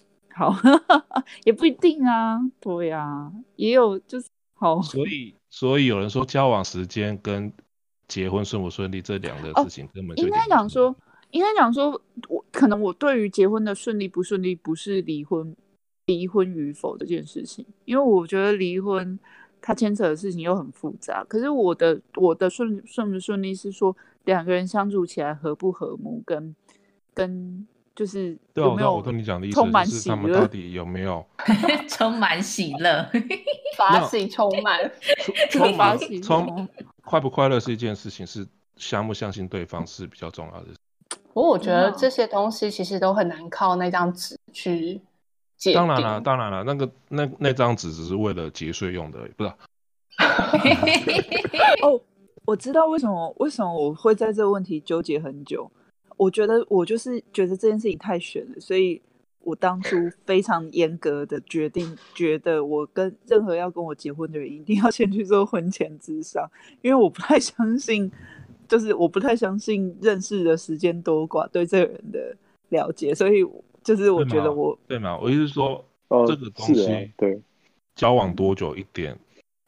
[0.40, 0.56] 好，
[1.44, 2.40] 也不一定啊。
[2.60, 4.80] 对呀、啊，也有就是好。
[4.80, 7.52] 所以所以有人说交往时间跟
[8.08, 10.96] 结婚顺不顺利这两个事情根本就、哦、应该讲说。
[11.32, 11.92] 应该讲说，
[12.28, 15.54] 我可能我对于结婚的顺利不顺利，不是离婚
[16.06, 19.16] 离婚与否这件事情，因为我觉得离婚
[19.62, 21.22] 它牵扯的事情又很复杂。
[21.28, 26.52] 可是我的我的顺顺不顺利是说两个人相处起来合不和睦，跟
[27.14, 27.64] 跟
[28.00, 31.22] 就是有没有我跟你讲的意思就是他们到底有没有
[31.86, 33.06] 充满喜乐，
[33.76, 34.90] 法喜充满，
[35.52, 36.66] 充满充
[37.02, 40.68] 快不快乐是一件事情，是相不相信对方是比较重要的。
[41.34, 44.98] 不过我觉得这些东西其实都很难靠那张纸去
[45.58, 45.74] 解。
[45.74, 49.50] 当然了，当然了，那个那那张纸只是为了节税用的，不是？
[51.82, 52.00] 哦，
[52.46, 55.70] 我知道为什么为什么我会在这个问题纠结很久。
[56.20, 59.00] 我觉得我就是觉得这件事情太悬了，所以
[59.40, 59.96] 我当初
[60.26, 66.50] 非常严格的决定，觉得我跟任何要跟我结婚的人一定要先去做婚前咨商，
[66.82, 68.10] 因为我不太相信。
[68.68, 72.36] 就是我不太相信认识的时间多寡对这个人的
[72.68, 73.44] 了解，所以
[73.82, 75.18] 就是我觉得我对吗？
[75.20, 77.42] 我意思是说，哦、这个东西、啊、对
[77.96, 79.18] 交往多久一点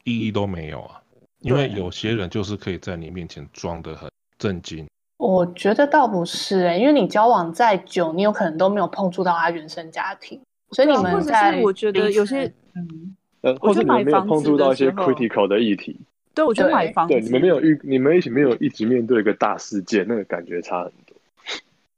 [0.05, 1.03] 意义都没有啊，
[1.41, 4.87] 因为有些人就是可以在你面前装的很正经。
[5.23, 10.41] 我觉得倒不是哎、欸，因为你交往再久，你有可能都没有碰触到他原生家庭，
[10.73, 16.01] 所以你们在我觉得有些嗯，呃，或者你没有碰触到一些 critical 的议题。
[16.35, 21.16] 对，我觉得买房子，对，你们没有遇，你们一起没有一直面对一个大事件，那个感觉差很多。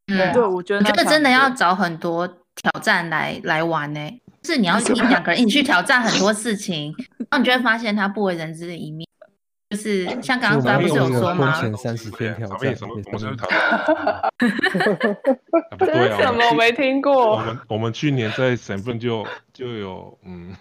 [0.08, 4.20] 嗯，对，我觉得，我觉得真的要找很多挑战来来玩呢、欸。
[4.42, 9.08] 是你要一两个人一起去挑战很多事情，然后你就会发现他不为人知的一面。
[9.74, 11.50] 就是像刚刚不是有说吗？
[11.50, 12.94] 婚前三十天挑战，什么？
[13.06, 13.58] 我们是讨论。
[15.80, 16.44] 这是什么？
[16.48, 17.32] 我没听过。
[17.32, 20.52] 我们我们去年在省份就就有嗯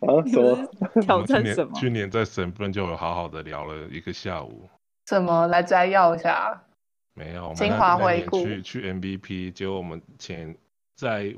[0.00, 0.58] 啊什么
[1.02, 1.72] 挑战什么？
[1.78, 4.68] 去年在省份就有好好的聊了一个下午。
[5.06, 5.46] 什么？
[5.46, 6.60] 来摘要一下。
[7.14, 7.52] 没有。
[7.54, 8.42] 精华回顾。
[8.42, 10.52] 去去 MVP，结果我们前
[10.96, 11.32] 在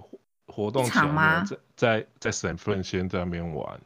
[0.47, 3.79] 活动前面在在在省份先在那边玩。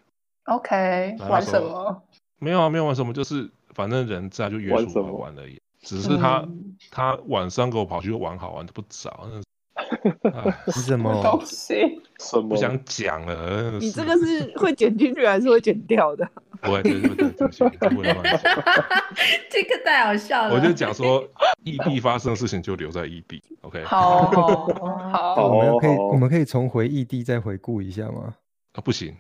[0.45, 2.01] OK，玩什么？
[2.39, 5.61] 没有啊，没有玩什么，就是反正人在就约出来玩而已。
[5.83, 9.29] 只是他、嗯、他晚上给我跑去玩好玩的不早，
[10.73, 12.03] 是什么东西？
[12.19, 13.79] 什么不想讲了。
[13.79, 16.29] 你这个是会剪进去还是会剪掉的？
[16.63, 18.41] 不会，不会，不会，不会乱讲。
[19.51, 20.55] 这个太好笑了。
[20.55, 21.23] 我就讲说，
[21.63, 23.41] 异地发生的事情就留在异地。
[23.61, 23.85] OK。
[23.85, 24.27] 好
[25.13, 28.35] 好，我们可以我们可以重回异地再回顾一下吗？
[28.73, 29.15] 啊，不行。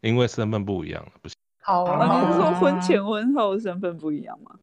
[0.00, 1.36] 因为身份不一样了，不行。
[1.62, 4.56] 好啊，你是说婚前婚后身份不一样吗？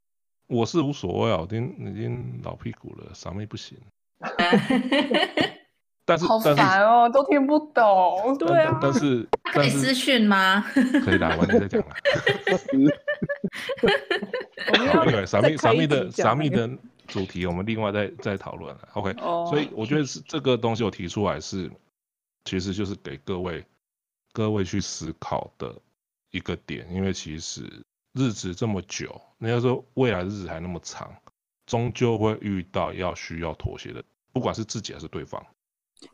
[0.47, 3.77] 我是无所谓啊，我已经已经老屁股了，傻妹不行。
[6.05, 8.35] 但是好烦哦，都听不懂。
[8.39, 10.61] 对啊，但是 可以私讯吗？
[11.03, 11.95] 可以的，晚点再讲了。
[15.11, 16.69] 对，傻妹傻妹的傻妹的
[17.05, 18.75] 主题，我们另外再再讨论。
[18.93, 19.13] OK，
[19.49, 21.69] 所以我觉得是这个东西我提出来是。
[22.45, 23.61] 其实就是给各位
[24.38, 25.73] 各位去思考的
[26.29, 27.63] 一个点，因为其实
[28.13, 31.11] 日子这么久，人家说未来日子还那么长，
[31.65, 35.43] 终究会遇到要需要妥协的，不管是自己还是对方。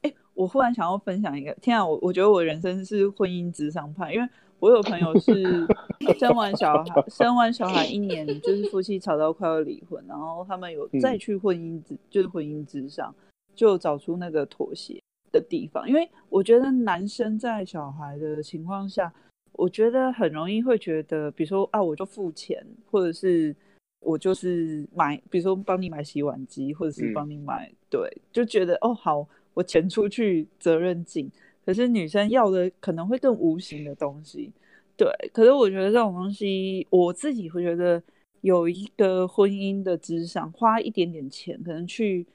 [0.04, 5.68] 哎，我忽然想要分享一个，天啊，我我觉得我人生是婚姻智商派，因为我有朋友是
[6.18, 13.14] 生完小孩，生完小孩一年，就是夫妻吵到快要离婚，然后他们有再去婚姻咨，就是婚姻智商，
[13.54, 15.04] 就找出那个妥协
[15.34, 19.12] 的地方，因为我觉得男生在小孩的情况下，
[19.54, 23.54] 我觉得很容易会觉得，比如说啊，我就付钱，或者是
[24.00, 31.30] 我就是买，比如说帮你买洗碗机，或者是帮你买，嗯、对，就觉得哦好，我钱出去，责任尽。
[31.66, 34.52] 可是女生要的可能会更无形的东西，
[34.96, 35.08] 对。
[35.34, 38.02] 可是我觉得这种东西，我自己会觉得
[38.42, 42.28] 有一个婚姻的之上，花一点点钱，可能去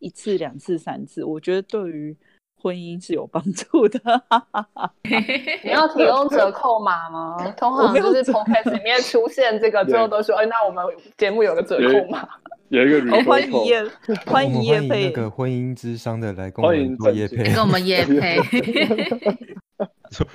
[0.00, 2.16] 一次、两次、三次，我觉得对于。
[2.62, 3.98] 婚姻是有帮助的，
[5.64, 7.36] 你要提供折扣码吗？
[7.56, 10.84] 通常就是 podcast 里面出现这个，最后都说，哎，那我们
[11.16, 12.28] 节目有个折扣码，
[12.68, 13.82] 有一个欢迎业，
[14.26, 18.36] 欢迎业配那个婚姻之商的来跟我们做业配，跟我们业配，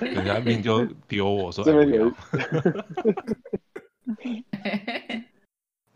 [0.00, 2.12] 人家命就丢我说，这边有。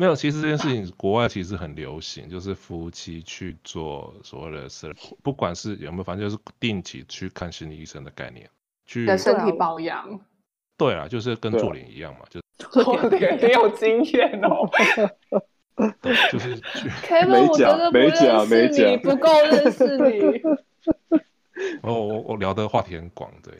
[0.01, 4.91] 没有，其实这件事情国外其实很流行，就是夫妻去做所谓的事，
[5.23, 8.49] 不管是有没有，反正就是定期去看心理医生的概念，
[8.87, 10.19] 去身体保养。
[10.79, 14.67] 对啊，就是跟做脸一样嘛，就做脸很有经验哦。
[16.01, 16.89] 对，就是去。
[17.07, 20.41] Kevin，我真的不认识你，不够认识你。
[21.85, 23.53] 哦，我我聊的话题很广，对。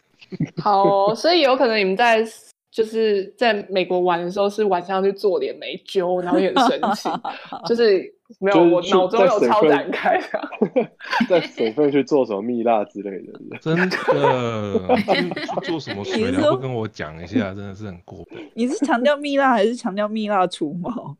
[0.59, 2.25] 好哦，所以有可能你们在。
[2.71, 7.09] 就是在美国玩的时候，是晚上去做脸没揪，然后也很神奇，
[7.67, 8.01] 就是
[8.39, 10.41] 没有我脑中有超展开的，
[11.29, 18.39] 在水费去做什么蜜蜡之类的， 真的去做什么水疗，不跟我讲一下，真的是很过分。
[18.53, 21.17] 你是强调蜜蜡还是强调蜜蜡除毛？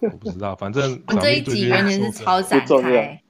[0.00, 3.20] 我不知道，反正这一集完全是超展开。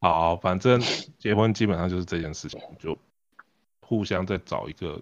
[0.00, 0.80] 好，反正
[1.18, 2.96] 结婚基本上就是这件事情，就
[3.80, 5.00] 互相再找一个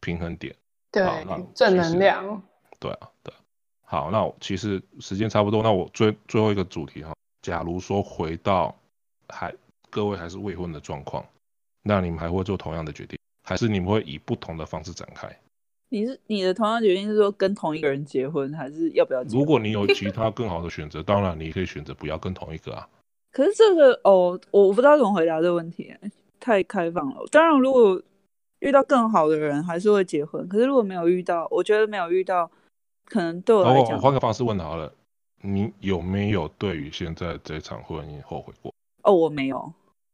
[0.00, 0.54] 平衡点。
[0.92, 1.02] 对，
[1.54, 2.42] 正能量。
[2.78, 3.32] 对啊，对。
[3.82, 7.12] 好，那其实时间差不多，那我最最后一个主题哈，
[7.42, 8.74] 假如说回到
[9.28, 9.52] 还
[9.88, 11.24] 各位还是未婚的状况，
[11.82, 15.28] 那你们还会做同样的决定，还是你们会以不同的方式展开？
[15.88, 19.40] 你是你的同样决定是说跟同一个人结婚，还是要不要结婚？
[19.40, 22.88] 如果你有其他更好的选择，当然你可以选择不要跟同一个啊。
[23.30, 25.94] 可是这个哦，我不知道怎么回答这个问题，
[26.38, 27.24] 太开放了。
[27.30, 28.00] 当然，如果
[28.58, 30.46] 遇到更好的人，还是会结婚。
[30.48, 32.50] 可是如果没有遇到，我觉得没有遇到，
[33.06, 34.92] 可能对我来讲，我换个方式问好了，
[35.42, 38.74] 你有没有对于现在这场婚姻后悔过？
[39.04, 39.72] 哦，我没有，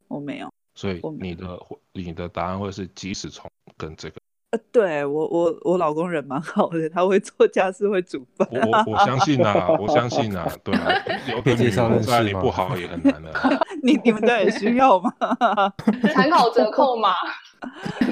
[0.09, 0.53] 我没有。
[0.75, 1.59] 所以你的
[1.93, 4.21] 你的答案会是，即使从跟这个。
[4.51, 8.49] 呃，对我我我老公人蛮好的，他会做家事，会煮饭。
[8.53, 10.87] 我我相信啊，我相信啊，对啊，
[11.29, 13.33] 有个女人在你不好也很难的。
[13.83, 15.13] 你你们这也需要吗？
[16.15, 17.15] 参考折扣嘛。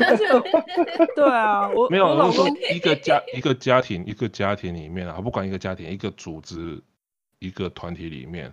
[0.00, 0.24] 但是？
[1.14, 2.06] 对啊，我没有。
[2.06, 6.80] 我说一个家一个家庭一个家庭里面啊，不管一个家庭一个组织
[7.38, 8.52] 一个团体里面，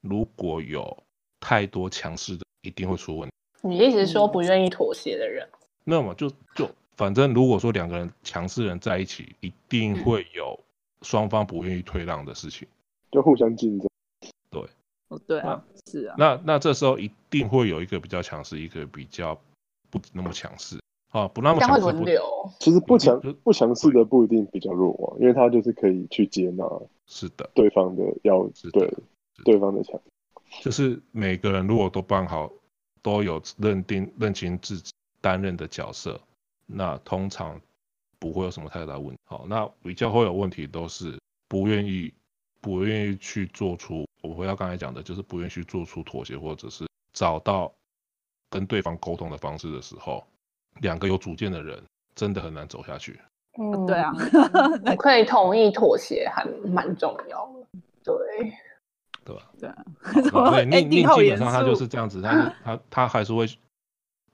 [0.00, 0.96] 如果有
[1.40, 3.34] 太多强势的，一定会出问题。
[3.62, 5.48] 你意思是说不愿意妥协的人？
[5.82, 10.58] 那么就就反正如果说两个人强势人在一起，一定会有
[11.02, 12.66] 双方不愿意退让的事情，
[13.10, 13.88] 就互相竞争。
[14.50, 14.62] 对，
[15.08, 16.14] 哦对啊，是啊。
[16.18, 19.38] 那那这时候一定会有一个比较强势，一个比较
[19.90, 20.78] 不那么强势。
[21.10, 21.80] 啊，不那么强势。
[21.82, 22.22] 轮流。
[22.58, 26.64] 其实不强不强势的不一定比较弱啊，因为他就是可以去接纳。
[27.06, 27.48] 是的。
[27.54, 28.42] 对方的要
[28.72, 28.92] 对
[29.44, 30.00] 对方的强。
[30.60, 32.50] 就是每个人如果都办好，
[33.02, 36.20] 都有认定认清自己担任的角色，
[36.66, 37.60] 那通常
[38.18, 39.18] 不会有什么太大问题。
[39.24, 42.12] 好，那比较会有问题都是不愿意
[42.60, 47.72] 不愿意去做出，我回到刚才讲的，就是不愿意去做出妥协，或者是找到
[48.50, 50.24] 跟对方沟通的方式的时候，
[50.80, 51.82] 两个有主见的人
[52.14, 53.18] 真的很难走下去。
[53.58, 54.12] 嗯，对啊，
[54.86, 58.52] 我可以同意妥协还蛮重要的，对。
[59.24, 59.42] 对吧？
[59.58, 59.84] 对啊，
[60.52, 63.44] 对， 宁宁基本上他就是这样子，但是他他还是会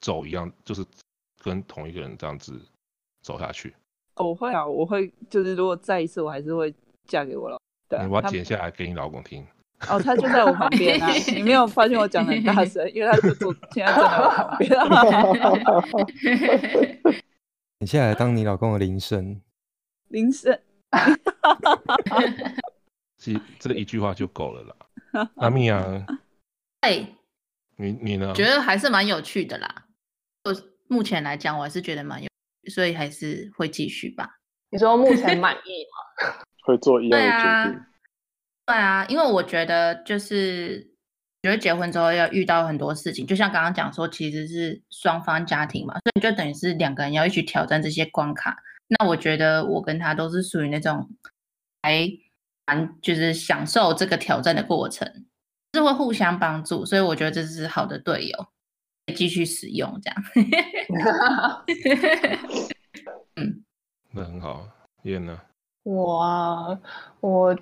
[0.01, 0.85] 走一样，就是
[1.43, 2.61] 跟同一个人这样子
[3.22, 3.74] 走下去。
[4.16, 6.72] 我会啊，我会就是如果再一次，我还是会
[7.07, 7.57] 嫁给我老
[7.88, 8.07] 公。
[8.07, 9.45] 你把它剪下来给你老公听。
[9.88, 14.57] 哦，他就在我旁边啊， 你没有发现我讲的很大声，因为他就坐现在站在我旁
[16.07, 17.01] 边。
[17.80, 19.40] 你现在来当你老公的铃声。
[20.09, 20.57] 铃声。
[23.18, 25.28] 其实这一句话就够了啦。
[25.36, 26.07] 阿米啊，
[26.80, 27.07] 哎，
[27.76, 28.32] 你你呢？
[28.34, 29.86] 觉得还是蛮有趣的啦。
[30.45, 30.55] 我
[30.93, 32.28] 目前来讲，我还是觉得蛮有，
[32.70, 34.28] 所以还是会继续吧。
[34.70, 36.34] 你说目前 满意吗？
[36.64, 37.84] 会做一样的决定。
[38.66, 40.80] 对啊，因为我觉得就是
[41.43, 48.57] 觉得结婚之后要遇到很多事情，就像刚刚讲说，其实是双方家庭嘛，所以就等于是两个人要一起挑战这些关卡。
[48.88, 51.09] 那我觉得我跟他都是属于那种
[51.82, 52.07] 还
[52.66, 53.01] 蛮。
[53.03, 55.26] 就是享受这个挑战的过程，
[55.74, 58.47] 是会互相帮助，所以我觉得这是好的队友，
[59.13, 60.25] 继续使用这样。
[63.37, 63.63] 嗯，
[64.11, 64.67] 那很好。
[65.03, 65.41] 燕呢？
[65.83, 66.81] 我啊，
[67.21, 67.55] 我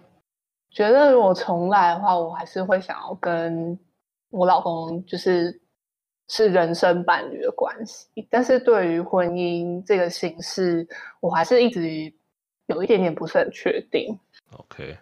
[0.70, 3.78] 觉得如果重来的话，我还是会想要跟
[4.28, 5.58] 我老公就是
[6.28, 10.86] 是人生伴侣的关系，但是对于婚姻这个形式，
[11.20, 12.12] 我还是一直
[12.66, 14.18] 有一点点不是很确定。
[14.52, 14.98] OK，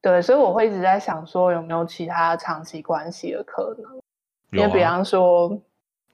[0.00, 4.00] 对，所以我会一直在想说有没有其他长期关系的可能，
[4.52, 5.60] 因为、啊、比方说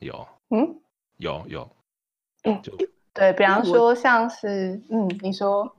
[0.03, 0.77] 有，嗯，
[1.17, 1.71] 有有，
[2.45, 2.61] 嗯，
[3.15, 5.77] 对，比方说像是，嗯，你说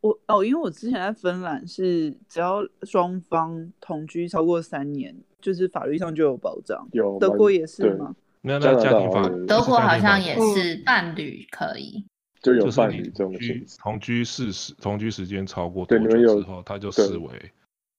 [0.00, 6.86] 我哦，因为我之前在芬兰是只要双方同居超过三年，就是法律上就有保障。
[6.92, 8.14] 有德国也是吗？
[8.42, 12.04] 没有，那家庭法，德国好像也是伴侣可以。
[12.42, 17.50] 就有伴侣这种同居同居事实同居时间超过多久之后，他就视为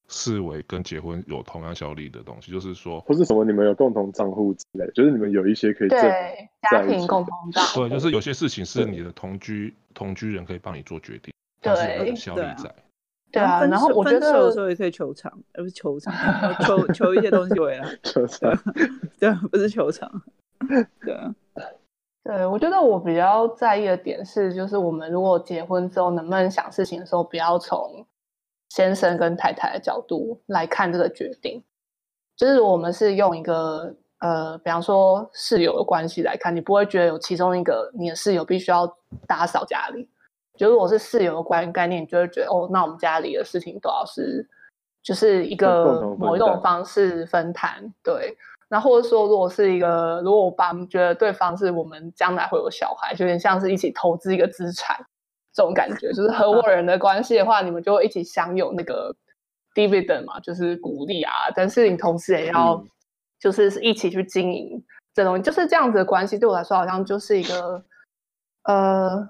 [0.08, 6.00] 视为跟结婚有同样效力的东西，就是说，或是什么你们有共同账户之类，就是你们有一些可以对
[6.70, 12.74] 家庭共同账户，对，就是有些事情是你的同居同居人可以帮你做决定，对，有个效力在，
[13.32, 16.14] 对啊，然后我觉得有时候也可以求偿，而不是求偿，
[16.64, 18.52] 求求一些东西回来，求偿，
[19.20, 20.10] 对，不是求偿，
[21.02, 21.36] 对啊。
[22.26, 28.04] 对，我觉得我比较在意的点是，就是我们如果结婚之后，能不能想事情的时候，不要从
[28.76, 31.64] 先生跟太太的角度来看这个决定。
[32.36, 38.86] 就是我们是用一个呃，比方说室友的关系来看，你不会觉得有其中一个你的室友必须要
[39.26, 40.10] 打扫家里。
[40.58, 44.46] 就如果是室友的观概念，你就会觉得哦，那我们家里的事情都要是
[45.02, 48.36] 就是一个某一种方式分摊，对。
[48.68, 54.98] 那或者说，如果是一个，如果我爸觉得对方是我们将来会有小孩，就有点像是一起投资一个资产
[55.56, 59.16] 这种感觉，就是合伙人的关系的话，你们就会一起享有那个
[59.74, 61.32] dividend 嘛，就是鼓励啊。
[61.56, 62.86] 但是你同时也要
[63.40, 64.84] 就是一起去经营
[65.14, 67.84] 这东西，就是这样子的关系，对我来说好像就是一个
[68.64, 69.30] 呃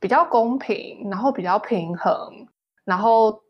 [0.00, 2.48] 比较公平，然后比较平衡，
[2.84, 3.40] 然后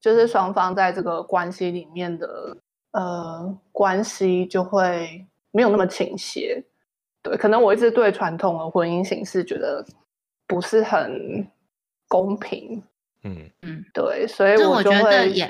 [0.00, 2.56] 就是双方在这个关系里面的。
[2.96, 6.64] 呃，关系就会没有那么倾斜，
[7.24, 9.84] 对，可能我一直对传统的婚姻形式觉得
[10.46, 11.44] 不是很
[12.08, 12.82] 公平，
[13.22, 15.46] 嗯嗯，对，所以我就，我觉得也，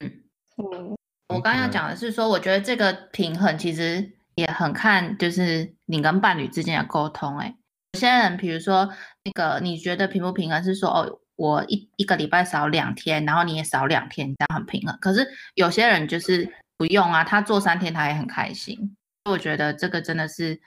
[0.00, 0.10] 嗯
[0.56, 0.96] 嗯，
[1.28, 7.54] 我刚刚要讲的是说，我觉得这个平衡其实也很看，就是你跟伴侣之间的沟通，哎，
[7.92, 8.88] 有些人比如说
[9.24, 16.52] 那个你觉得平不平衡是说，哦，我一一个礼拜少两天，然后你也少两天，这样很平衡，可是有些人就是。
[16.78, 18.96] 不用啊，他做三天他也很开心。
[19.30, 20.60] 我觉得这个真的是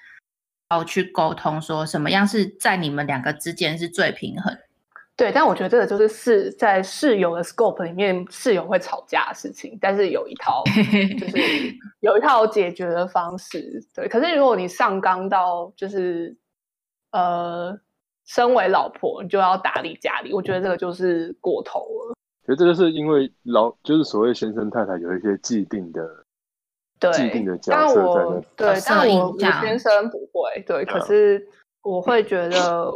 [0.70, 4.58] 要去沟通，说什么样是在你们两个之间是最平衡。
[5.18, 10.62] 对，但我觉得这个就是室在室友的 scope 里面，室友会吵架的事情，但是有一套
[11.18, 11.38] 就是
[12.02, 13.82] 有一套解决的方式。
[13.94, 16.36] 对，可是如果你上纲到就是
[17.12, 17.80] 呃，
[18.26, 22.16] 身为老婆你就要打理家里，我觉得这个就是过头了。
[22.42, 26.06] 其实这就是因为老就是所谓先生太太有一些既定的
[27.00, 31.48] 对既定的角色在那，对，但我我先生不会，对，可是
[31.84, 32.92] 我会觉得。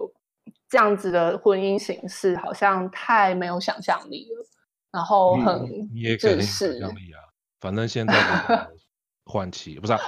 [0.70, 4.46] 这样子的婚姻形式好像太没有想象力了，
[4.92, 5.88] 然后很自私。
[5.88, 7.20] 嗯、你也可以有想象力啊，
[7.60, 8.14] 反正现在
[9.26, 10.00] 换妻不是、啊？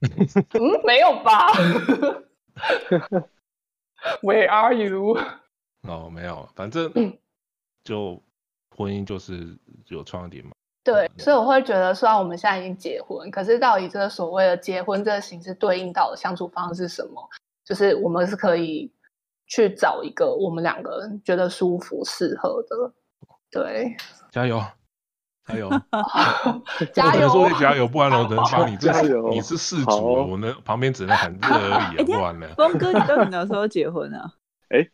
[0.00, 1.46] 嗯，没有吧
[4.22, 5.16] ？Where are you？
[5.88, 6.92] 哦，没有，反正
[7.82, 8.22] 就
[8.76, 9.58] 婚姻就是
[9.88, 10.50] 有创点嘛。
[10.84, 17.26] 对，所以我会觉得，虽然我们现在已经结婚，可是到底这个所谓的结婚这个形式对应到的相处方式是什么？
[17.64, 18.92] 就是我们是可以。
[19.50, 22.92] 去找一个我们两个人觉得舒服、适合的，
[23.50, 23.96] 对，
[24.30, 24.62] 加油，
[25.44, 25.68] 加油，
[26.94, 28.76] 加油，说加油，不然我能帮你。
[28.76, 32.46] 加油，你是事主，我能旁边只能喊热而已， 不然呢？
[32.56, 34.32] 峰哥，你到底什么时候结婚啊？
[34.70, 34.86] 哎，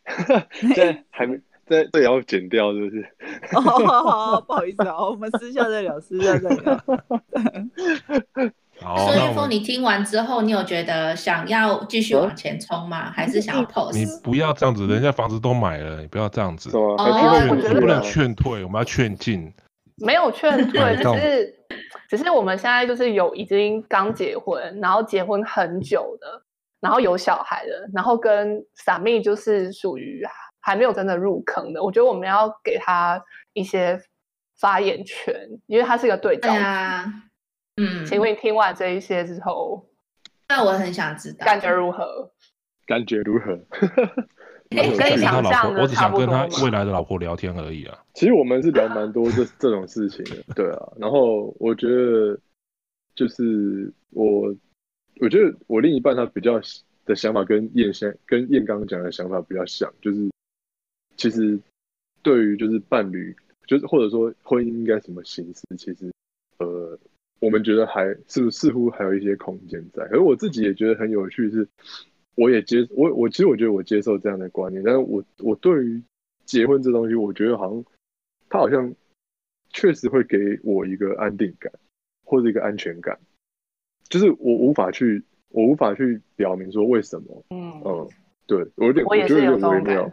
[0.73, 3.07] 这还没，这这也要剪掉，是不是？
[3.53, 6.83] 哦，好好，不好意思啊，我们私下再聊，私下再聊。
[8.81, 13.11] 好，所以说你听完之后，你有觉得想要继续往前冲吗？
[13.11, 13.93] 还是想要 pose？
[13.93, 16.69] 你不要这样子，人家房子都买了，你不要这样子。
[16.77, 16.95] 哦，
[17.55, 19.51] 你不能劝退，我们要劝进。
[19.97, 21.55] 没有劝 退，就是
[22.07, 26.27] 只是我们现在就是有已经刚结婚，然后结婚很久的，
[26.79, 30.23] 然后有小孩的，然后跟 Sami 就是属于
[30.61, 31.83] 还没有真的入坑的。
[31.83, 33.19] 我觉得我们要给他
[33.53, 33.99] 一些
[34.59, 35.33] 发言权，
[35.65, 36.53] 因为他是一个对照。
[37.77, 39.87] 嗯，请问你听完这一些之后，
[40.49, 42.31] 那我很想知道感觉如何？
[42.85, 43.57] 感觉如何？
[44.69, 47.97] 可以想象的，我只想跟他未来的老婆聊天而已啊。
[48.13, 50.91] 其实我们是聊蛮多这这种事情的， 对啊。
[50.97, 52.37] 然后我觉得，
[53.15, 54.53] 就是我，
[55.21, 56.59] 我觉得我另一半他比较
[57.05, 60.29] 的想法跟燕先跟燕刚刚讲的想法比较像，就是
[61.15, 61.57] 其实
[62.21, 63.35] 对于就是伴侣，
[63.67, 66.11] 就是或者说婚姻应该什么形式，其实
[66.57, 66.97] 呃。
[67.39, 71.67] 我们觉得还是不似乎还有一些空间在，可是我自己也觉得很有趣，是
[72.33, 76.01] 我也接我我其实我觉得我接受这样的观念，但是我我对于
[76.45, 77.85] 结婚这东西，我觉得好像
[78.49, 78.91] 他好像
[79.69, 81.71] 确实会给我一个安定感
[82.23, 83.19] 或者一个安全感，
[84.09, 87.81] 就是我无法去我无法去表明说为什么，嗯。
[87.85, 88.09] 嗯，
[88.47, 90.11] 对我有点我，我觉得有点微妙，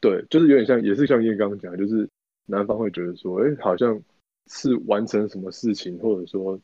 [0.00, 2.08] 对，就是有点像也是像叶刚刚讲，就是
[2.46, 4.02] 男方会觉得说，哎，好像。
[4.48, 6.60] 是完成什么事情，或者说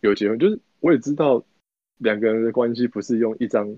[0.00, 1.44] 有结婚，就是我也知道
[1.98, 3.76] 两个人的关系不是用一张，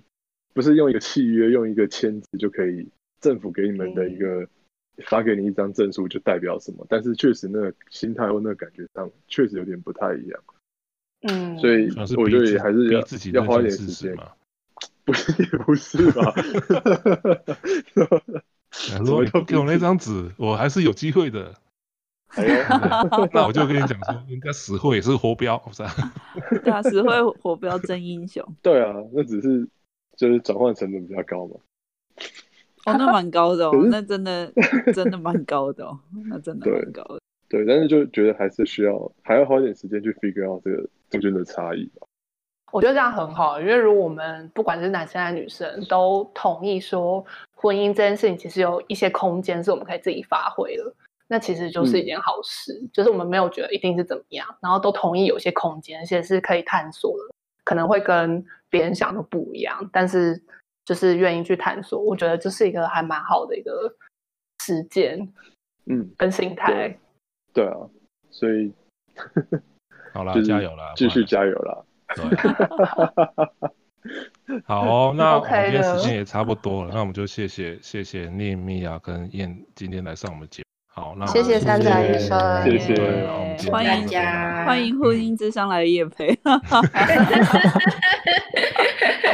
[0.55, 2.89] 不是用一个契约，用一个签字就可以，
[3.21, 4.49] 政府给你们的一个
[5.05, 6.87] 发给你一张证书就代表什么。
[6.89, 10.45] 但是确实那个心态或那个感觉上，确实有点不太一样。
[11.23, 14.17] 嗯，所以我觉得还是要自己要花一点时间。
[15.07, 16.35] 不是也不是吧？
[18.99, 21.55] 如果不给我那张纸，我还是有机会的。
[22.35, 22.45] 哎、
[23.33, 25.91] 那我就跟你讲说，应该死会也是活标，是吧？
[26.65, 28.45] 对啊，死会活标真英雄。
[28.63, 29.67] 对啊，那只是
[30.17, 31.55] 就是转换成本比较高嘛。
[32.85, 34.53] 哦，那蛮高的哦， 那真的
[34.95, 35.99] 真的蛮高的哦，
[36.29, 37.65] 那真的蛮高的对。
[37.65, 42.07] 对，但是就觉得还是需要还要花一点时间去 figure out 这个中间的差异吧。
[42.73, 47.25] 我觉得这样很好，因为如果我们不管是男生还是女生都同意说，
[47.55, 50.93] 婚姻这件事情其实有一些空间是我们可以自己发挥的。
[51.29, 57.25] 那其实就是一件好事，嗯，就是我们没有觉得一定是怎么样，然后都同意有些空间，而且是可以探索的，
[57.65, 60.41] 可能会跟别人想的不一样，但是
[60.85, 63.97] 就是愿意去探索，我觉得这是一个还蛮好的一个
[64.63, 65.33] 实践，
[65.87, 66.97] 嗯，跟心态。
[67.53, 67.75] 对啊，
[68.31, 68.73] 所以
[70.15, 71.85] 好啦，加油啦，继续加油啦。
[72.15, 72.23] 对
[74.65, 80.67] 好哦，那我们今天时间也差不多了，那我们就谢谢谢谢念米亚跟燕今天来上我们节目。
[80.99, 82.95] 好，那谢谢三宅医生，谢谢，
[83.71, 86.35] 欢迎大家，欢迎婚姻之商来的业配。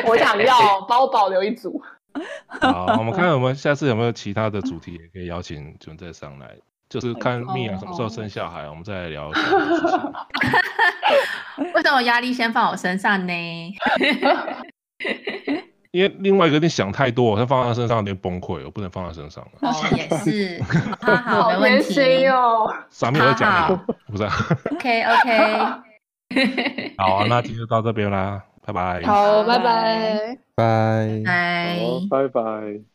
[0.04, 1.80] 我想要帮我保留一组。
[2.60, 6.48] 好，我们看看我们下次有没有其他的主题也可以邀请存在上来，
[6.88, 9.30] 就是看蜜雅什么时候生小孩，我们再来聊。
[11.74, 13.32] 为什么压力先放我身上呢？
[15.92, 19.46] 因为另外一个你想太多，他放在他身上有点崩溃，我不能放在身上。
[19.60, 20.62] 哦， 也是，
[21.00, 22.72] 好好，没问题哦。
[22.90, 23.78] 啥没有讲？
[24.08, 24.24] 不是。
[24.72, 25.58] OK OK。
[26.96, 29.02] 好啊， 那今天就到这边啦，拜拜。
[29.02, 30.38] 好，拜拜。
[30.54, 31.22] 拜。
[31.24, 31.78] 拜。
[32.10, 32.91] 拜拜。